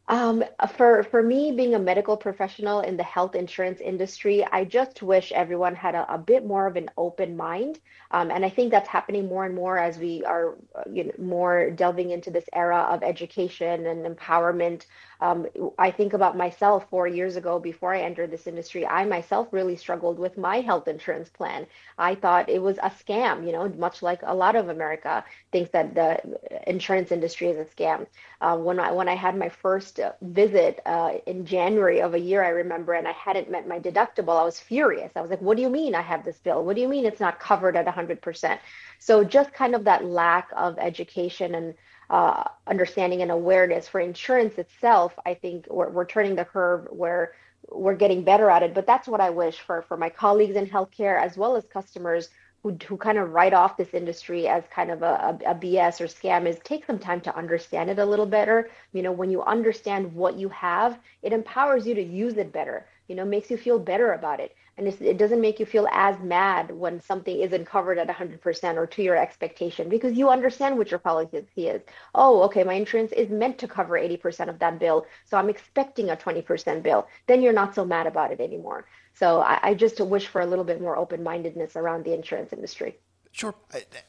Um, 0.06 0.44
for 0.76 1.02
for 1.02 1.22
me, 1.22 1.52
being 1.52 1.74
a 1.74 1.78
medical 1.78 2.16
professional 2.18 2.80
in 2.80 2.96
the 2.98 3.02
health 3.02 3.34
insurance 3.34 3.80
industry, 3.80 4.44
I 4.44 4.64
just 4.64 5.02
wish 5.02 5.32
everyone 5.32 5.74
had 5.74 5.94
a, 5.94 6.12
a 6.12 6.18
bit 6.18 6.44
more 6.44 6.66
of 6.66 6.76
an 6.76 6.90
open 6.98 7.36
mind, 7.38 7.80
um, 8.10 8.30
and 8.30 8.44
I 8.44 8.50
think 8.50 8.70
that's 8.70 8.88
happening 8.88 9.26
more 9.28 9.46
and 9.46 9.54
more 9.54 9.78
as 9.78 9.98
we 9.98 10.22
are, 10.24 10.56
you 10.92 11.04
know, 11.04 11.12
more 11.18 11.70
delving 11.70 12.10
into 12.10 12.30
this 12.30 12.44
era 12.52 12.80
of 12.90 13.02
education 13.02 13.86
and 13.86 14.04
empowerment 14.04 14.84
um, 15.20 15.46
I 15.78 15.90
think 15.90 16.12
about 16.12 16.36
myself 16.36 16.86
four 16.90 17.06
years 17.06 17.36
ago 17.36 17.58
before 17.58 17.94
I 17.94 18.00
entered 18.02 18.30
this 18.30 18.46
industry. 18.46 18.86
I 18.86 19.04
myself 19.04 19.48
really 19.52 19.76
struggled 19.76 20.18
with 20.18 20.36
my 20.36 20.60
health 20.60 20.86
insurance 20.88 21.30
plan. 21.30 21.66
I 21.98 22.14
thought 22.14 22.48
it 22.50 22.60
was 22.60 22.78
a 22.78 22.90
scam, 22.90 23.46
you 23.46 23.52
know, 23.52 23.68
much 23.70 24.02
like 24.02 24.20
a 24.22 24.34
lot 24.34 24.54
of 24.56 24.68
America 24.68 25.24
thinks 25.52 25.70
that 25.70 25.94
the 25.94 26.20
insurance 26.66 27.10
industry 27.12 27.48
is 27.48 27.58
a 27.58 27.64
scam. 27.64 28.06
Uh, 28.40 28.56
when 28.58 28.78
I 28.78 28.92
when 28.92 29.08
I 29.08 29.14
had 29.14 29.36
my 29.36 29.48
first 29.48 29.93
visit 30.22 30.80
uh, 30.86 31.14
in 31.26 31.46
January 31.46 32.00
of 32.00 32.14
a 32.14 32.18
year, 32.18 32.42
I 32.42 32.48
remember, 32.48 32.94
and 32.94 33.06
I 33.06 33.12
hadn't 33.12 33.50
met 33.50 33.68
my 33.68 33.78
deductible, 33.78 34.38
I 34.40 34.44
was 34.44 34.58
furious. 34.58 35.12
I 35.16 35.20
was 35.20 35.30
like, 35.30 35.40
"What 35.42 35.56
do 35.56 35.62
you 35.62 35.70
mean 35.70 35.94
I 35.94 36.02
have 36.02 36.24
this 36.24 36.38
bill? 36.38 36.64
What 36.64 36.76
do 36.76 36.82
you 36.82 36.88
mean 36.88 37.06
it's 37.06 37.20
not 37.20 37.40
covered 37.40 37.76
at 37.76 37.86
100%?" 37.86 38.58
So 38.98 39.24
just 39.24 39.52
kind 39.52 39.74
of 39.74 39.84
that 39.84 40.04
lack 40.04 40.48
of 40.56 40.78
education 40.78 41.54
and 41.54 41.74
uh, 42.10 42.44
understanding 42.66 43.22
and 43.22 43.30
awareness 43.30 43.88
for 43.88 44.00
insurance 44.00 44.58
itself, 44.58 45.12
I 45.24 45.34
think 45.34 45.66
we're, 45.70 45.90
we're 45.90 46.06
turning 46.06 46.34
the 46.34 46.44
curve 46.44 46.86
where 46.90 47.32
we're 47.70 47.96
getting 47.96 48.24
better 48.24 48.50
at 48.50 48.62
it. 48.62 48.74
But 48.74 48.86
that's 48.86 49.08
what 49.08 49.20
I 49.20 49.30
wish 49.30 49.58
for 49.60 49.82
for 49.82 49.96
my 49.96 50.10
colleagues 50.10 50.56
in 50.56 50.66
healthcare 50.66 51.20
as 51.20 51.36
well 51.36 51.56
as 51.56 51.64
customers 51.64 52.28
who, 52.64 52.76
who 52.88 52.98
kind 52.98 53.18
of 53.18 53.32
write 53.32 53.54
off 53.54 53.76
this 53.78 53.94
industry 53.94 54.48
as 54.48 54.64
kind 54.74 54.90
of 54.90 55.02
a, 55.02 55.38
a, 55.46 55.52
a 55.52 55.54
BS 55.54 56.00
or 56.00 56.06
scam 56.06 56.48
is 56.48 56.58
take 56.64 56.86
some 56.86 56.98
time 56.98 57.20
to 57.22 57.36
understand 57.36 57.90
it 57.90 58.00
a 58.00 58.06
little 58.06 58.26
better. 58.26 58.70
You 58.92 59.02
know, 59.02 59.12
when 59.12 59.30
you 59.30 59.42
understand 59.44 60.14
what 60.14 60.36
you 60.38 60.48
have, 60.50 60.98
it 61.22 61.32
empowers 61.34 61.86
you 61.86 61.94
to 61.94 62.02
use 62.02 62.38
it 62.38 62.52
better. 62.52 62.88
You 63.08 63.16
know, 63.16 63.26
makes 63.26 63.50
you 63.50 63.58
feel 63.58 63.78
better 63.78 64.14
about 64.14 64.40
it 64.40 64.56
and 64.76 64.88
it 64.88 65.18
doesn't 65.18 65.40
make 65.40 65.60
you 65.60 65.66
feel 65.66 65.86
as 65.92 66.18
mad 66.20 66.70
when 66.70 67.00
something 67.00 67.38
isn't 67.40 67.64
covered 67.64 67.98
at 67.98 68.08
100% 68.08 68.76
or 68.76 68.86
to 68.86 69.02
your 69.02 69.16
expectation 69.16 69.88
because 69.88 70.16
you 70.16 70.28
understand 70.28 70.76
what 70.76 70.90
your 70.90 70.98
policy 70.98 71.46
is. 71.56 71.82
Oh, 72.14 72.42
okay, 72.42 72.64
my 72.64 72.74
insurance 72.74 73.12
is 73.12 73.28
meant 73.30 73.58
to 73.58 73.68
cover 73.68 73.94
80% 73.94 74.48
of 74.48 74.58
that 74.58 74.78
bill, 74.80 75.06
so 75.24 75.36
I'm 75.36 75.48
expecting 75.48 76.10
a 76.10 76.16
20% 76.16 76.82
bill. 76.82 77.06
Then 77.26 77.42
you're 77.42 77.52
not 77.52 77.74
so 77.74 77.84
mad 77.84 78.06
about 78.06 78.32
it 78.32 78.40
anymore. 78.40 78.86
So 79.14 79.40
I, 79.40 79.60
I 79.62 79.74
just 79.74 80.00
wish 80.00 80.26
for 80.26 80.40
a 80.40 80.46
little 80.46 80.64
bit 80.64 80.80
more 80.80 80.96
open 80.96 81.22
mindedness 81.22 81.76
around 81.76 82.04
the 82.04 82.12
insurance 82.12 82.52
industry. 82.52 82.98
Sure. 83.30 83.54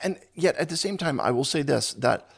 And 0.01 0.19
yet 0.33 0.55
at 0.57 0.69
the 0.69 0.77
same 0.77 0.97
time, 0.97 1.19
I 1.19 1.31
will 1.31 1.45
say 1.45 1.61
this 1.61 1.93
that 1.95 2.29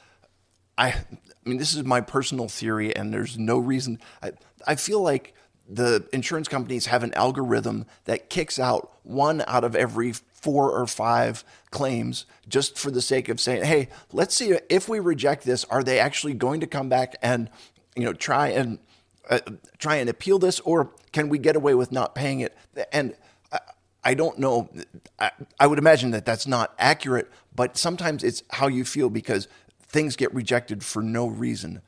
I, 0.78 0.90
I 0.90 1.06
mean, 1.46 1.58
this 1.58 1.74
is 1.74 1.84
my 1.84 2.02
personal 2.02 2.48
theory, 2.48 2.96
and 2.96 3.14
there's 3.14 3.38
no 3.38 3.58
reason. 3.58 4.00
I, 4.22 4.34
I 4.66 4.76
feel 4.76 5.02
like 5.02 5.34
the 5.70 6.08
insurance 6.14 6.48
companies 6.48 6.86
have 6.86 7.04
an 7.04 7.14
algorithm 7.14 7.86
that 8.06 8.30
kicks 8.30 8.58
out 8.58 8.92
one 9.04 9.44
out 9.48 9.64
of 9.64 9.76
every 9.76 10.14
four 10.14 10.72
or 10.72 10.88
five 10.88 11.44
claims 11.72 12.26
just 12.48 12.78
for 12.78 12.92
the 12.92 13.02
sake 13.02 13.28
of 13.28 13.40
saying, 13.40 13.64
hey, 13.64 13.90
let's 14.14 14.36
see 14.36 14.58
if 14.70 14.88
we 14.88 15.00
reject 15.00 15.44
this, 15.44 15.66
are 15.66 15.84
they 15.84 16.00
actually 16.00 16.34
going 16.34 16.60
to 16.62 16.68
come 16.68 16.90
back 16.90 17.16
and 17.22 17.50
you 17.96 18.06
know 18.06 18.14
try 18.14 18.48
and 18.50 18.80
uh, 19.30 19.40
try 19.78 19.98
and 19.98 20.10
appeal 20.10 20.40
this, 20.40 20.60
or 20.62 20.92
can 21.12 21.28
we 21.28 21.38
get 21.38 21.56
away 21.56 21.74
with 21.74 21.92
not 21.92 22.16
paying 22.16 22.40
it? 22.40 22.56
And 22.94 23.14
I, 23.52 23.60
I 24.04 24.14
don't 24.14 24.40
know. 24.40 24.70
I, 25.20 25.32
I 25.60 25.68
would 25.68 25.80
imagine 25.80 26.12
that 26.12 26.26
that's 26.26 26.48
not 26.48 26.74
accurate, 26.80 27.30
but 27.54 27.78
sometimes 27.78 28.24
it's 28.24 28.44
how 28.52 28.68
you 28.68 28.86
feel 28.86 29.10
because 29.10 29.50
things 29.82 30.16
get 30.16 30.34
rejected 30.34 30.84
for 30.84 31.02
no 31.02 31.28
reason. 31.28 31.82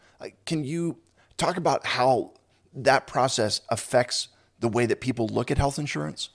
Can 0.46 0.66
you 0.66 0.98
talk 1.38 1.56
about 1.56 1.86
how 1.86 2.34
that 2.74 3.08
process 3.08 3.62
affects 3.70 4.30
the 4.60 4.68
way 4.68 4.86
that 4.86 5.02
people 5.02 5.28
look 5.28 5.52
at 5.52 5.58
health 5.58 5.80
insurance? 5.80 6.30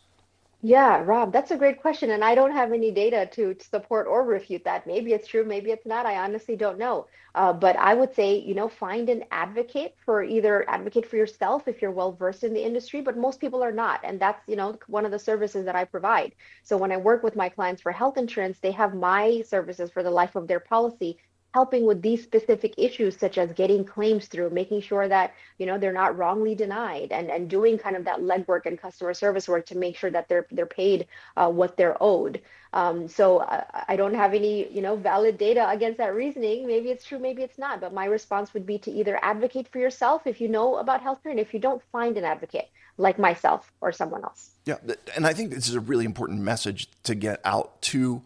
Yeah, 0.67 1.03
Rob, 1.05 1.31
that's 1.31 1.50
a 1.50 1.59
great 1.59 1.83
question. 1.83 2.12
And 2.12 2.25
I 2.25 2.35
don't 2.35 2.53
have 2.53 2.73
any 2.73 2.91
data 2.91 3.29
to 3.33 3.55
support 3.61 4.07
or 4.07 4.25
refute 4.25 4.64
that. 4.64 4.87
Maybe 4.87 5.12
it's 5.12 5.29
true, 5.29 5.45
maybe 5.45 5.71
it's 5.73 5.85
not. 5.85 6.07
I 6.07 6.17
honestly 6.17 6.57
don't 6.57 6.79
know. 6.79 7.07
Uh, 7.35 7.53
but 7.53 7.76
I 7.76 7.93
would 7.93 8.14
say, 8.14 8.38
you 8.38 8.55
know, 8.55 8.71
find 8.71 9.11
an 9.11 9.25
advocate 9.31 9.95
for 10.07 10.23
either 10.23 10.64
advocate 10.71 11.05
for 11.05 11.17
yourself 11.17 11.69
if 11.69 11.83
you're 11.83 11.91
well 11.91 12.12
versed 12.12 12.45
in 12.45 12.55
the 12.55 12.64
industry, 12.64 13.03
but 13.03 13.19
most 13.19 13.43
people 13.43 13.62
are 13.62 13.73
not. 13.73 14.00
And 14.05 14.19
that's, 14.19 14.41
you 14.49 14.57
know, 14.57 14.79
one 14.87 15.05
of 15.05 15.11
the 15.11 15.19
services 15.19 15.67
that 15.67 15.76
I 15.76 15.85
provide. 15.85 16.33
So 16.62 16.79
when 16.79 16.93
I 16.93 16.97
work 16.97 17.23
with 17.23 17.37
my 17.37 17.50
clients 17.50 17.83
for 17.83 17.93
health 17.93 18.17
insurance, 18.17 18.59
they 18.59 18.73
have 18.73 18.95
my 18.95 19.43
services 19.47 19.91
for 19.91 20.03
the 20.03 20.11
life 20.11 20.35
of 20.35 20.49
their 20.49 20.61
policy 20.61 21.19
helping 21.55 21.87
with 21.87 22.03
these 22.03 22.21
specific 22.21 22.75
issues 22.77 23.17
such 23.17 23.39
as 23.39 23.53
getting 23.53 23.85
claims 23.85 24.27
through 24.27 24.51
making 24.51 24.81
sure 24.81 25.07
that 25.07 25.33
you 25.59 25.67
know 25.67 25.79
they're 25.79 26.01
not 26.03 26.19
wrongly 26.19 26.53
denied 26.53 27.13
and 27.13 27.31
and 27.31 27.49
doing 27.49 27.79
kind 27.79 27.95
of 27.95 28.05
that 28.05 28.19
legwork 28.19 28.67
and 28.67 28.77
customer 28.77 29.15
service 29.15 29.49
work 29.49 29.65
to 29.65 29.77
make 29.79 29.97
sure 29.97 30.11
that 30.11 30.29
they're 30.29 30.49
they're 30.51 30.75
paid 30.83 31.07
uh, 31.37 31.49
what 31.49 31.77
they're 31.77 31.97
owed. 32.03 32.41
Um, 32.73 33.07
so 33.07 33.41
I, 33.43 33.85
I 33.91 33.95
don't 33.95 34.15
have 34.15 34.35
any 34.35 34.69
you 34.77 34.83
know 34.83 34.97
valid 34.97 35.39
data 35.39 35.65
against 35.71 35.99
that 35.99 36.13
reasoning. 36.13 36.67
Maybe 36.67 36.91
it's 36.91 37.05
true 37.05 37.21
maybe 37.21 37.43
it's 37.45 37.59
not 37.67 37.81
but 37.81 37.95
my 37.95 38.07
response 38.07 38.53
would 38.53 38.67
be 38.67 38.79
to 38.79 38.91
either 38.91 39.17
advocate 39.23 39.69
for 39.69 39.79
yourself 39.79 40.27
if 40.27 40.41
you 40.41 40.49
know 40.49 40.79
about 40.79 41.05
healthcare 41.05 41.31
and 41.37 41.39
if 41.47 41.55
you 41.55 41.61
don't 41.61 41.83
find 41.93 42.19
an 42.19 42.25
advocate 42.25 42.69
like 42.99 43.17
myself 43.17 43.71
or 43.81 43.93
someone 43.93 44.25
else. 44.25 44.51
Yeah 44.67 44.79
and 45.15 45.25
i 45.31 45.33
think 45.33 45.51
this 45.51 45.69
is 45.69 45.77
a 45.77 45.85
really 45.91 46.07
important 46.13 46.41
message 46.41 46.81
to 47.09 47.15
get 47.15 47.41
out 47.45 47.81
to 47.93 48.23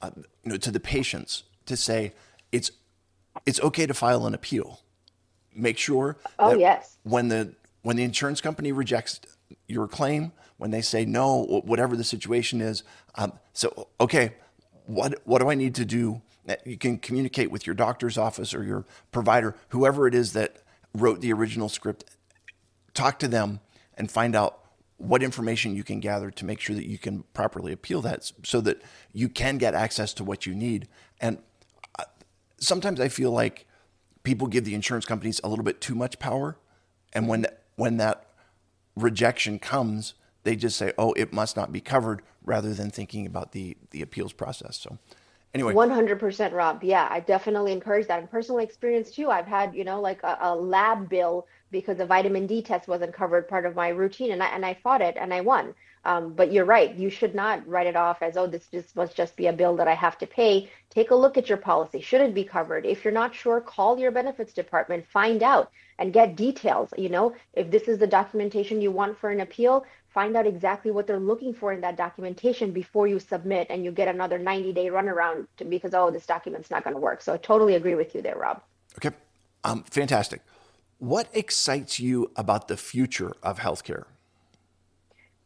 uh, 0.00 0.10
you 0.42 0.50
know 0.50 0.56
to 0.56 0.70
the 0.70 0.80
patients 0.80 1.42
to 1.66 1.76
say 1.76 2.12
it's 2.52 2.70
it's 3.46 3.60
okay 3.60 3.86
to 3.86 3.94
file 3.94 4.26
an 4.26 4.34
appeal. 4.34 4.80
Make 5.54 5.78
sure 5.78 6.16
oh, 6.38 6.54
yes. 6.54 6.98
when 7.02 7.28
the 7.28 7.54
when 7.82 7.96
the 7.96 8.04
insurance 8.04 8.40
company 8.40 8.72
rejects 8.72 9.20
your 9.66 9.88
claim, 9.88 10.32
when 10.56 10.70
they 10.70 10.80
say 10.80 11.04
no, 11.04 11.62
whatever 11.64 11.96
the 11.96 12.04
situation 12.04 12.60
is, 12.60 12.84
um, 13.16 13.32
so 13.52 13.88
okay, 14.00 14.34
what 14.86 15.20
what 15.24 15.40
do 15.40 15.50
I 15.50 15.54
need 15.54 15.74
to 15.76 15.84
do? 15.84 16.22
You 16.64 16.76
can 16.76 16.98
communicate 16.98 17.50
with 17.50 17.66
your 17.66 17.74
doctor's 17.74 18.18
office 18.18 18.54
or 18.54 18.64
your 18.64 18.84
provider, 19.12 19.56
whoever 19.68 20.06
it 20.06 20.14
is 20.14 20.32
that 20.32 20.56
wrote 20.94 21.20
the 21.20 21.32
original 21.32 21.68
script. 21.68 22.04
Talk 22.94 23.18
to 23.20 23.28
them 23.28 23.60
and 23.96 24.10
find 24.10 24.34
out 24.34 24.58
what 24.96 25.22
information 25.22 25.74
you 25.74 25.82
can 25.82 26.00
gather 26.00 26.30
to 26.30 26.44
make 26.44 26.60
sure 26.60 26.76
that 26.76 26.86
you 26.86 26.98
can 26.98 27.24
properly 27.34 27.72
appeal 27.72 28.00
that 28.02 28.30
so 28.44 28.60
that 28.60 28.80
you 29.12 29.28
can 29.28 29.58
get 29.58 29.74
access 29.74 30.12
to 30.14 30.24
what 30.24 30.46
you 30.46 30.54
need. 30.54 30.88
And 31.20 31.38
sometimes 32.62 33.00
I 33.00 33.08
feel 33.08 33.30
like 33.30 33.66
people 34.22 34.46
give 34.46 34.64
the 34.64 34.74
insurance 34.74 35.04
companies 35.04 35.40
a 35.44 35.48
little 35.48 35.64
bit 35.64 35.80
too 35.80 35.94
much 35.94 36.18
power, 36.18 36.56
and 37.12 37.28
when 37.28 37.46
when 37.76 37.96
that 37.98 38.26
rejection 38.96 39.58
comes, 39.58 40.14
they 40.44 40.56
just 40.56 40.76
say, 40.76 40.92
"Oh, 40.96 41.12
it 41.12 41.32
must 41.32 41.56
not 41.56 41.72
be 41.72 41.80
covered," 41.80 42.22
rather 42.44 42.72
than 42.72 42.90
thinking 42.90 43.26
about 43.26 43.52
the 43.52 43.76
the 43.90 44.02
appeals 44.02 44.32
process. 44.32 44.76
So, 44.78 44.98
anyway, 45.54 45.74
one 45.74 45.90
hundred 45.90 46.20
percent, 46.20 46.54
Rob. 46.54 46.82
Yeah, 46.82 47.08
I 47.10 47.20
definitely 47.20 47.72
encourage 47.72 48.06
that. 48.06 48.20
And 48.20 48.30
personal 48.30 48.60
experience 48.60 49.10
too. 49.10 49.30
I've 49.30 49.46
had 49.46 49.74
you 49.74 49.84
know 49.84 50.00
like 50.00 50.22
a, 50.22 50.38
a 50.40 50.54
lab 50.54 51.08
bill 51.08 51.46
because 51.70 51.98
a 52.00 52.06
vitamin 52.06 52.46
D 52.46 52.62
test 52.62 52.88
wasn't 52.88 53.12
covered 53.12 53.48
part 53.48 53.66
of 53.66 53.74
my 53.74 53.88
routine, 53.88 54.32
and 54.32 54.42
I 54.42 54.46
and 54.46 54.64
I 54.64 54.74
fought 54.74 55.02
it 55.02 55.16
and 55.18 55.34
I 55.34 55.40
won. 55.40 55.74
Um, 56.04 56.32
but 56.34 56.52
you're 56.52 56.64
right. 56.64 56.92
You 56.94 57.10
should 57.10 57.34
not 57.34 57.66
write 57.66 57.86
it 57.86 57.94
off 57.94 58.22
as, 58.22 58.36
oh, 58.36 58.48
this 58.48 58.66
just 58.66 58.96
must 58.96 59.16
just 59.16 59.36
be 59.36 59.46
a 59.46 59.52
bill 59.52 59.76
that 59.76 59.86
I 59.86 59.94
have 59.94 60.18
to 60.18 60.26
pay. 60.26 60.68
Take 60.90 61.12
a 61.12 61.14
look 61.14 61.36
at 61.36 61.48
your 61.48 61.58
policy. 61.58 62.00
Should 62.00 62.22
it 62.22 62.34
be 62.34 62.42
covered? 62.42 62.84
If 62.84 63.04
you're 63.04 63.12
not 63.12 63.34
sure, 63.34 63.60
call 63.60 63.98
your 63.98 64.10
benefits 64.10 64.52
department, 64.52 65.06
find 65.06 65.42
out 65.42 65.70
and 65.98 66.12
get 66.12 66.34
details. 66.34 66.92
You 66.98 67.08
know, 67.08 67.34
if 67.54 67.70
this 67.70 67.84
is 67.84 67.98
the 67.98 68.06
documentation 68.08 68.80
you 68.80 68.90
want 68.90 69.16
for 69.16 69.30
an 69.30 69.40
appeal, 69.40 69.86
find 70.08 70.36
out 70.36 70.46
exactly 70.46 70.90
what 70.90 71.06
they're 71.06 71.20
looking 71.20 71.54
for 71.54 71.72
in 71.72 71.80
that 71.82 71.96
documentation 71.96 72.72
before 72.72 73.06
you 73.06 73.20
submit 73.20 73.68
and 73.70 73.84
you 73.84 73.92
get 73.92 74.08
another 74.08 74.38
90 74.38 74.72
day 74.72 74.86
runaround 74.86 75.46
to, 75.58 75.64
because, 75.64 75.94
oh, 75.94 76.10
this 76.10 76.26
document's 76.26 76.70
not 76.70 76.82
going 76.82 76.94
to 76.94 77.00
work. 77.00 77.22
So 77.22 77.32
I 77.32 77.36
totally 77.36 77.76
agree 77.76 77.94
with 77.94 78.14
you 78.14 78.22
there, 78.22 78.36
Rob. 78.36 78.60
Okay. 78.98 79.14
Um, 79.62 79.84
fantastic. 79.84 80.42
What 80.98 81.28
excites 81.32 82.00
you 82.00 82.30
about 82.36 82.66
the 82.66 82.76
future 82.76 83.32
of 83.42 83.60
healthcare? 83.60 84.04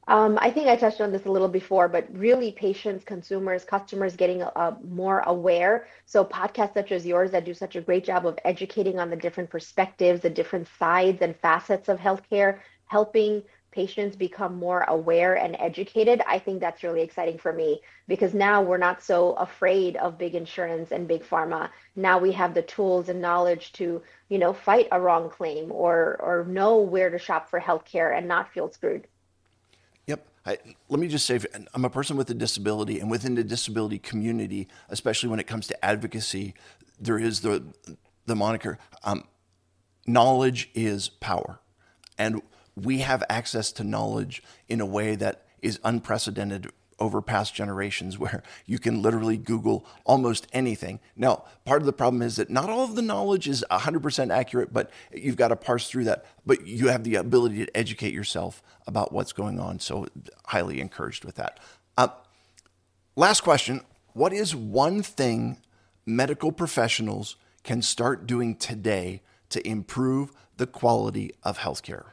Um, 0.09 0.39
I 0.41 0.51
think 0.53 0.69
I 0.69 0.77
touched 0.77 1.01
on 1.01 1.11
this 1.11 1.27
a 1.27 1.31
little 1.31 1.49
before, 1.49 1.89
but 1.89 2.07
really 2.17 2.53
patients, 2.53 3.05
consumers, 3.05 3.65
customers 3.65 4.15
getting 4.15 4.43
uh, 4.43 4.77
more 4.85 5.21
aware. 5.27 5.87
So 6.07 6.25
podcasts 6.25 6.75
such 6.75 6.93
as 6.93 7.05
yours 7.05 7.33
that 7.33 7.45
do 7.45 7.55
such 7.55 7.75
a 7.75 7.81
great 7.81 8.05
job 8.05 8.25
of 8.25 8.39
educating 8.45 9.01
on 9.01 9.11
the 9.11 9.17
different 9.17 9.51
perspectives, 9.51 10.21
the 10.21 10.31
different 10.31 10.69
sides 10.79 11.23
and 11.23 11.37
facets 11.37 11.89
of 11.89 11.99
healthcare, 11.99 12.61
helping 12.87 13.43
patients 13.73 14.17
become 14.17 14.55
more 14.55 14.83
aware 14.89 15.35
and 15.35 15.57
educated. 15.59 16.23
I 16.27 16.39
think 16.39 16.61
that's 16.61 16.85
really 16.85 17.03
exciting 17.03 17.39
for 17.39 17.53
me 17.53 17.81
because 18.07 18.33
now 18.33 18.63
we're 18.63 18.79
not 18.79 19.03
so 19.03 19.33
afraid 19.35 19.97
of 19.97 20.19
big 20.19 20.37
insurance 20.37 20.93
and 20.93 21.09
big 21.09 21.25
pharma. 21.25 21.71
Now 21.97 22.19
we 22.19 22.31
have 22.33 22.55
the 22.55 22.63
tools 22.63 23.09
and 23.09 23.21
knowledge 23.21 23.73
to, 23.73 24.03
you 24.29 24.39
know, 24.39 24.53
fight 24.53 24.87
a 24.93 25.01
wrong 25.01 25.31
claim 25.31 25.73
or 25.73 26.17
or 26.21 26.45
know 26.49 26.79
where 26.79 27.11
to 27.11 27.19
shop 27.19 27.51
for 27.51 27.61
healthcare 27.61 28.17
and 28.17 28.29
not 28.29 28.53
feel 28.53 28.71
screwed. 28.71 29.09
I, 30.47 30.59
let 30.89 31.01
me 31.01 31.09
just 31.09 31.27
say, 31.27 31.41
I'm 31.75 31.85
a 31.85 31.91
person 31.91 32.17
with 32.17 32.31
a 32.31 32.35
disability, 32.35 33.01
and 33.01 33.11
within 33.11 33.35
the 33.35 33.43
disability 33.43 33.99
community, 33.99 34.69
especially 34.89 35.29
when 35.29 35.41
it 35.41 35.47
comes 35.47 35.67
to 35.69 35.85
advocacy, 35.85 36.55
there 37.01 37.19
is 37.19 37.41
the 37.41 37.63
the 38.27 38.37
moniker 38.37 38.79
um, 39.05 39.25
knowledge 40.07 40.71
is 40.75 41.09
power, 41.09 41.61
and 42.17 42.43
we 42.77 42.99
have 42.99 43.23
access 43.29 43.73
to 43.73 43.85
knowledge 43.85 44.43
in 44.69 44.81
a 44.81 44.87
way 44.87 45.17
that 45.17 45.47
is 45.63 45.81
unprecedented 45.85 46.71
over 46.99 47.21
past 47.21 47.55
generations 47.55 48.19
where 48.19 48.43
you 48.65 48.79
can 48.79 49.03
literally 49.03 49.37
Google 49.37 49.87
almost 50.05 50.47
anything. 50.53 51.01
Now, 51.15 51.45
part 51.65 51.83
of 51.83 51.87
the 51.87 51.93
problem 51.93 52.23
is 52.23 52.37
that 52.37 52.51
not 52.51 52.71
all 52.71 52.85
of 52.85 52.95
the 52.95 53.03
knowledge 53.03 53.49
is 53.49 53.65
100% 53.71 54.33
accurate, 54.33 54.73
but 54.73 54.91
you've 55.13 55.37
got 55.37 55.49
to 55.49 55.57
parse 55.57 55.89
through 55.89 56.05
that. 56.05 56.25
But 56.45 56.67
you 56.67 56.89
have 56.89 57.05
the 57.05 57.17
ability 57.17 57.65
to 57.65 57.77
educate 57.77 58.13
yourself 58.13 58.63
about 58.87 59.13
what's 59.13 59.33
going 59.33 59.61
on. 59.61 59.79
So, 59.81 60.07
highly 60.47 60.81
encouraged 60.81 61.25
with 61.25 61.37
that. 61.37 61.61
Uh, 61.97 62.09
last 63.15 63.41
question 63.41 63.83
What 64.13 64.33
is 64.33 64.55
one 64.55 65.03
thing 65.03 65.59
medical 66.05 66.53
professionals 66.53 67.37
can 67.65 67.83
start 67.83 68.27
doing 68.27 68.55
today 68.55 69.23
to 69.49 69.67
improve 69.67 70.33
the 70.57 70.67
quality 70.67 71.33
of 71.43 71.59
healthcare? 71.59 72.07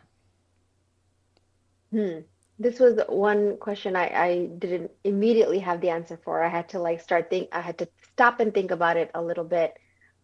Hmm 1.91 2.21
this 2.59 2.79
was 2.79 2.99
one 3.09 3.57
question 3.57 3.95
I, 3.95 4.07
I 4.07 4.45
didn't 4.45 4.91
immediately 5.03 5.59
have 5.59 5.81
the 5.81 5.89
answer 5.89 6.19
for. 6.23 6.43
I 6.43 6.49
had 6.49 6.69
to 6.69 6.79
like 6.79 7.01
start 7.01 7.29
think. 7.29 7.49
I 7.51 7.61
had 7.61 7.77
to 7.79 7.87
stop 8.13 8.39
and 8.39 8.53
think 8.53 8.71
about 8.71 8.97
it 8.97 9.11
a 9.13 9.21
little 9.21 9.43
bit. 9.43 9.73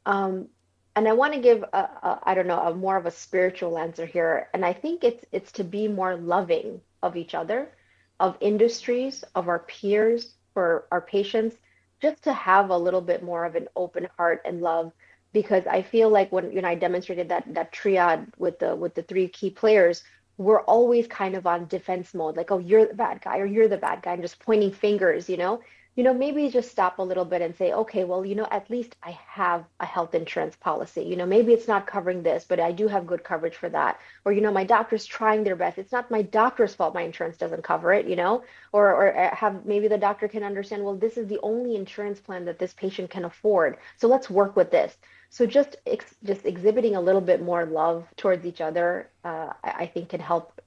Um, 0.05 0.49
and 0.95 1.07
I 1.07 1.13
want 1.13 1.33
to 1.33 1.39
give 1.39 1.63
a, 1.63 1.77
a 1.77 2.19
I 2.23 2.33
don't 2.35 2.47
know 2.47 2.59
a 2.59 2.73
more 2.73 2.97
of 2.97 3.05
a 3.05 3.11
spiritual 3.11 3.77
answer 3.77 4.05
here. 4.05 4.49
And 4.53 4.65
I 4.65 4.73
think 4.73 5.03
it's 5.03 5.25
it's 5.31 5.51
to 5.53 5.63
be 5.63 5.87
more 5.87 6.15
loving 6.15 6.81
of 7.01 7.15
each 7.15 7.33
other, 7.33 7.71
of 8.19 8.37
industries, 8.41 9.23
of 9.35 9.47
our 9.47 9.59
peers, 9.59 10.33
for 10.53 10.85
our 10.91 11.01
patients, 11.01 11.55
just 12.01 12.23
to 12.23 12.33
have 12.33 12.69
a 12.69 12.77
little 12.77 13.01
bit 13.01 13.23
more 13.23 13.45
of 13.45 13.55
an 13.55 13.67
open 13.75 14.07
heart 14.17 14.41
and 14.45 14.61
love. 14.61 14.91
Because 15.31 15.67
I 15.67 15.83
feel 15.83 16.09
like 16.09 16.31
when 16.31 16.51
you 16.51 16.61
know 16.61 16.67
I 16.67 16.75
demonstrated 16.75 17.29
that 17.29 17.45
that 17.53 17.71
triad 17.71 18.33
with 18.37 18.59
the 18.59 18.75
with 18.75 18.95
the 18.95 19.03
three 19.03 19.27
key 19.27 19.51
players, 19.51 20.03
we're 20.39 20.61
always 20.61 21.05
kind 21.05 21.35
of 21.35 21.45
on 21.45 21.67
defense 21.67 22.13
mode 22.13 22.37
like 22.37 22.49
oh 22.49 22.59
you're 22.59 22.85
the 22.85 22.93
bad 22.93 23.21
guy 23.21 23.39
or 23.39 23.45
you're 23.45 23.67
the 23.67 23.77
bad 23.77 24.01
guy 24.01 24.13
and 24.13 24.21
just 24.21 24.39
pointing 24.39 24.71
fingers 24.71 25.29
you 25.29 25.37
know? 25.37 25.61
You 25.95 26.05
know 26.05 26.13
maybe 26.13 26.49
just 26.49 26.71
stop 26.71 26.99
a 26.99 27.03
little 27.03 27.25
bit 27.25 27.41
and 27.41 27.53
say 27.57 27.73
okay 27.73 28.05
well 28.05 28.25
you 28.25 28.35
know 28.35 28.47
at 28.49 28.69
least 28.69 28.95
i 29.03 29.19
have 29.27 29.65
a 29.81 29.85
health 29.85 30.15
insurance 30.15 30.55
policy. 30.55 31.03
You 31.03 31.17
know 31.17 31.25
maybe 31.25 31.51
it's 31.51 31.67
not 31.67 31.85
covering 31.85 32.23
this 32.23 32.45
but 32.47 32.61
i 32.61 32.71
do 32.71 32.87
have 32.87 33.05
good 33.05 33.21
coverage 33.21 33.55
for 33.55 33.67
that. 33.69 33.99
Or 34.23 34.31
you 34.31 34.39
know 34.39 34.51
my 34.51 34.63
doctor's 34.63 35.05
trying 35.05 35.43
their 35.43 35.57
best. 35.57 35.77
It's 35.77 35.91
not 35.91 36.09
my 36.09 36.21
doctor's 36.21 36.73
fault 36.73 36.93
my 36.93 37.01
insurance 37.01 37.35
doesn't 37.35 37.65
cover 37.65 37.91
it 37.91 38.07
you 38.07 38.15
know? 38.15 38.43
Or 38.71 38.93
or 38.93 39.17
uh, 39.17 39.35
have 39.35 39.65
maybe 39.65 39.89
the 39.89 39.97
doctor 39.97 40.29
can 40.29 40.43
understand 40.43 40.85
well 40.85 40.95
this 40.95 41.17
is 41.17 41.27
the 41.27 41.39
only 41.43 41.75
insurance 41.75 42.21
plan 42.21 42.45
that 42.45 42.59
this 42.59 42.71
patient 42.73 43.09
can 43.09 43.25
afford. 43.25 43.75
So 43.97 44.07
let's 44.07 44.29
work 44.29 44.55
with 44.55 44.71
this 44.71 44.95
so 45.29 45.45
just 45.45 45.77
ex- 45.85 46.15
just 46.23 46.45
exhibiting 46.45 46.95
a 46.95 47.01
little 47.01 47.21
bit 47.21 47.41
more 47.41 47.65
love 47.65 48.05
towards 48.17 48.45
each 48.45 48.61
other, 48.61 49.09
uh, 49.23 49.53
I, 49.63 49.71
I, 49.71 49.85
think 49.85 50.09
can 50.09 50.19
help 50.19 50.61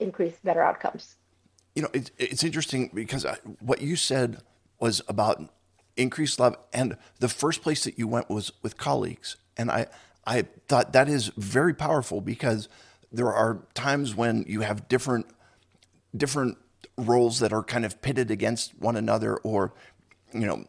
increase 0.00 0.34
better 0.42 0.62
outcomes. 0.62 1.16
You 1.74 1.82
know, 1.82 1.88
it's 1.92 2.10
it's 2.18 2.42
interesting 2.42 2.90
because 2.92 3.24
I, 3.24 3.36
what 3.60 3.80
you 3.80 3.94
said 3.96 4.42
was 4.80 5.02
about 5.08 5.42
increased 5.96 6.40
love, 6.40 6.56
and 6.72 6.96
the 7.20 7.28
first 7.28 7.62
place 7.62 7.84
that 7.84 7.98
you 7.98 8.08
went 8.08 8.28
was 8.28 8.52
with 8.62 8.76
colleagues, 8.76 9.36
and 9.56 9.70
I 9.70 9.86
I 10.26 10.46
thought 10.66 10.92
that 10.92 11.08
is 11.08 11.28
very 11.36 11.74
powerful 11.74 12.20
because 12.20 12.68
there 13.12 13.32
are 13.32 13.60
times 13.74 14.14
when 14.14 14.44
you 14.48 14.62
have 14.62 14.88
different 14.88 15.26
different 16.16 16.58
roles 16.96 17.38
that 17.38 17.52
are 17.52 17.62
kind 17.62 17.84
of 17.84 18.02
pitted 18.02 18.30
against 18.30 18.78
one 18.80 18.96
another, 18.96 19.36
or 19.38 19.72
you 20.34 20.46
know, 20.46 20.64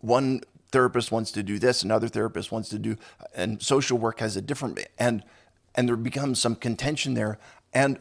one 0.00 0.40
therapist 0.72 1.12
wants 1.12 1.30
to 1.32 1.42
do 1.42 1.58
this, 1.58 1.82
another 1.82 2.08
therapist 2.08 2.50
wants 2.50 2.68
to 2.70 2.78
do, 2.78 2.96
and 3.34 3.62
social 3.62 3.98
work 3.98 4.20
has 4.20 4.36
a 4.36 4.42
different, 4.42 4.80
and 4.98 5.22
and 5.74 5.88
there 5.88 5.96
becomes 5.96 6.40
some 6.40 6.54
contention 6.54 7.14
there. 7.14 7.38
And 7.72 7.98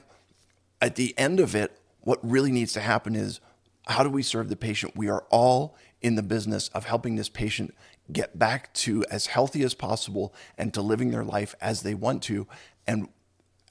at 0.82 0.96
the 0.96 1.18
end 1.18 1.40
of 1.40 1.56
it, 1.56 1.78
what 2.02 2.20
really 2.22 2.52
needs 2.52 2.74
to 2.74 2.82
happen 2.82 3.16
is 3.16 3.40
how 3.88 4.04
do 4.04 4.10
we 4.10 4.24
serve 4.24 4.50
the 4.50 4.56
patient? 4.56 4.96
We 4.96 5.10
are 5.10 5.26
all 5.30 5.78
in 6.02 6.16
the 6.16 6.24
business 6.24 6.68
of 6.70 6.86
helping 6.86 7.16
this 7.16 7.30
patient 7.30 7.76
get 8.12 8.38
back 8.38 8.74
to 8.74 9.06
as 9.10 9.28
healthy 9.28 9.64
as 9.64 9.74
possible 9.74 10.34
and 10.58 10.74
to 10.74 10.82
living 10.82 11.12
their 11.12 11.24
life 11.24 11.56
as 11.62 11.84
they 11.84 11.94
want 11.94 12.24
to. 12.24 12.48
And 12.88 13.08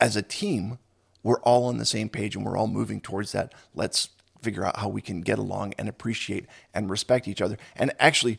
as 0.00 0.16
a 0.16 0.22
team, 0.22 0.78
we're 1.22 1.40
all 1.40 1.66
on 1.66 1.78
the 1.78 1.84
same 1.84 2.08
page 2.08 2.36
and 2.36 2.44
we're 2.44 2.56
all 2.56 2.68
moving 2.68 3.00
towards 3.00 3.32
that. 3.32 3.52
Let's 3.74 4.10
figure 4.40 4.64
out 4.64 4.78
how 4.78 4.88
we 4.88 5.02
can 5.02 5.20
get 5.20 5.38
along 5.38 5.74
and 5.78 5.88
appreciate 5.88 6.46
and 6.72 6.88
respect 6.88 7.28
each 7.28 7.42
other. 7.42 7.58
And 7.76 7.92
actually, 7.98 8.38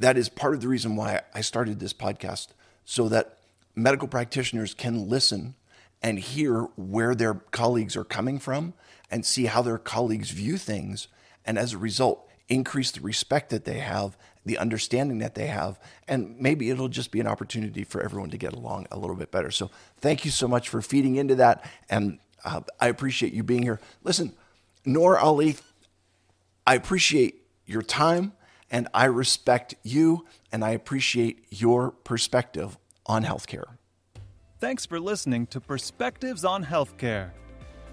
that 0.00 0.16
is 0.16 0.28
part 0.28 0.54
of 0.54 0.60
the 0.60 0.68
reason 0.68 0.96
why 0.96 1.20
I 1.34 1.42
started 1.42 1.78
this 1.78 1.92
podcast 1.92 2.48
so 2.84 3.08
that 3.10 3.38
medical 3.76 4.08
practitioners 4.08 4.74
can 4.74 5.08
listen 5.08 5.54
and 6.02 6.18
hear 6.18 6.62
where 6.76 7.14
their 7.14 7.34
colleagues 7.34 7.96
are 7.96 8.04
coming 8.04 8.38
from 8.38 8.72
and 9.10 9.24
see 9.26 9.44
how 9.44 9.60
their 9.60 9.76
colleagues 9.76 10.30
view 10.30 10.56
things. 10.56 11.08
And 11.44 11.58
as 11.58 11.74
a 11.74 11.78
result, 11.78 12.26
increase 12.48 12.90
the 12.90 13.02
respect 13.02 13.50
that 13.50 13.66
they 13.66 13.78
have, 13.78 14.16
the 14.44 14.56
understanding 14.56 15.18
that 15.18 15.34
they 15.34 15.48
have, 15.48 15.78
and 16.08 16.40
maybe 16.40 16.70
it'll 16.70 16.88
just 16.88 17.10
be 17.10 17.20
an 17.20 17.26
opportunity 17.26 17.84
for 17.84 18.00
everyone 18.00 18.30
to 18.30 18.38
get 18.38 18.54
along 18.54 18.86
a 18.90 18.98
little 18.98 19.16
bit 19.16 19.30
better. 19.30 19.50
So, 19.50 19.70
thank 19.98 20.24
you 20.24 20.30
so 20.30 20.48
much 20.48 20.70
for 20.70 20.80
feeding 20.80 21.16
into 21.16 21.34
that. 21.34 21.64
And 21.90 22.18
uh, 22.42 22.62
I 22.80 22.88
appreciate 22.88 23.34
you 23.34 23.42
being 23.42 23.62
here. 23.62 23.80
Listen, 24.02 24.32
Noor 24.86 25.18
Ali, 25.18 25.56
I 26.66 26.74
appreciate 26.74 27.42
your 27.66 27.82
time 27.82 28.32
and 28.70 28.86
I 28.94 29.06
respect 29.06 29.74
you 29.82 30.24
and 30.52 30.64
I 30.64 30.70
appreciate 30.70 31.46
your 31.50 31.90
perspective 31.90 32.78
on 33.06 33.24
healthcare. 33.24 33.64
Thanks 34.60 34.86
for 34.86 35.00
listening 35.00 35.48
to 35.48 35.60
Perspectives 35.60 36.44
on 36.44 36.64
Healthcare. 36.64 37.32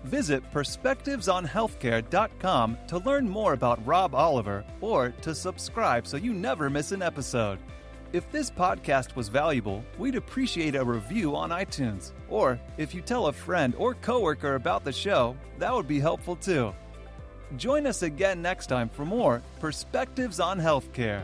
Visit 0.03 0.43
perspectivesonhealthcare.com 0.51 2.77
to 2.87 2.97
learn 2.99 3.27
more 3.29 3.53
about 3.53 3.83
Rob 3.85 4.13
Oliver 4.13 4.63
or 4.81 5.09
to 5.21 5.33
subscribe 5.33 6.05
so 6.05 6.17
you 6.17 6.33
never 6.33 6.69
miss 6.69 6.91
an 6.91 7.01
episode. 7.01 7.59
If 8.13 8.31
this 8.31 8.49
podcast 8.49 9.15
was 9.15 9.27
valuable, 9.27 9.83
we'd 9.97 10.15
appreciate 10.15 10.75
a 10.75 10.83
review 10.83 11.35
on 11.35 11.49
iTunes. 11.49 12.13
Or 12.29 12.59
if 12.77 12.95
you 12.95 13.01
tell 13.01 13.27
a 13.27 13.33
friend 13.33 13.75
or 13.77 13.95
coworker 13.95 14.55
about 14.55 14.85
the 14.85 14.93
show, 14.93 15.35
that 15.59 15.73
would 15.73 15.87
be 15.87 15.99
helpful 15.99 16.37
too. 16.37 16.73
Join 17.55 17.87
us 17.87 18.03
again 18.03 18.41
next 18.41 18.67
time 18.67 18.89
for 18.89 19.05
more 19.05 19.41
Perspectives 19.59 20.39
on 20.39 20.59
Healthcare. 20.59 21.23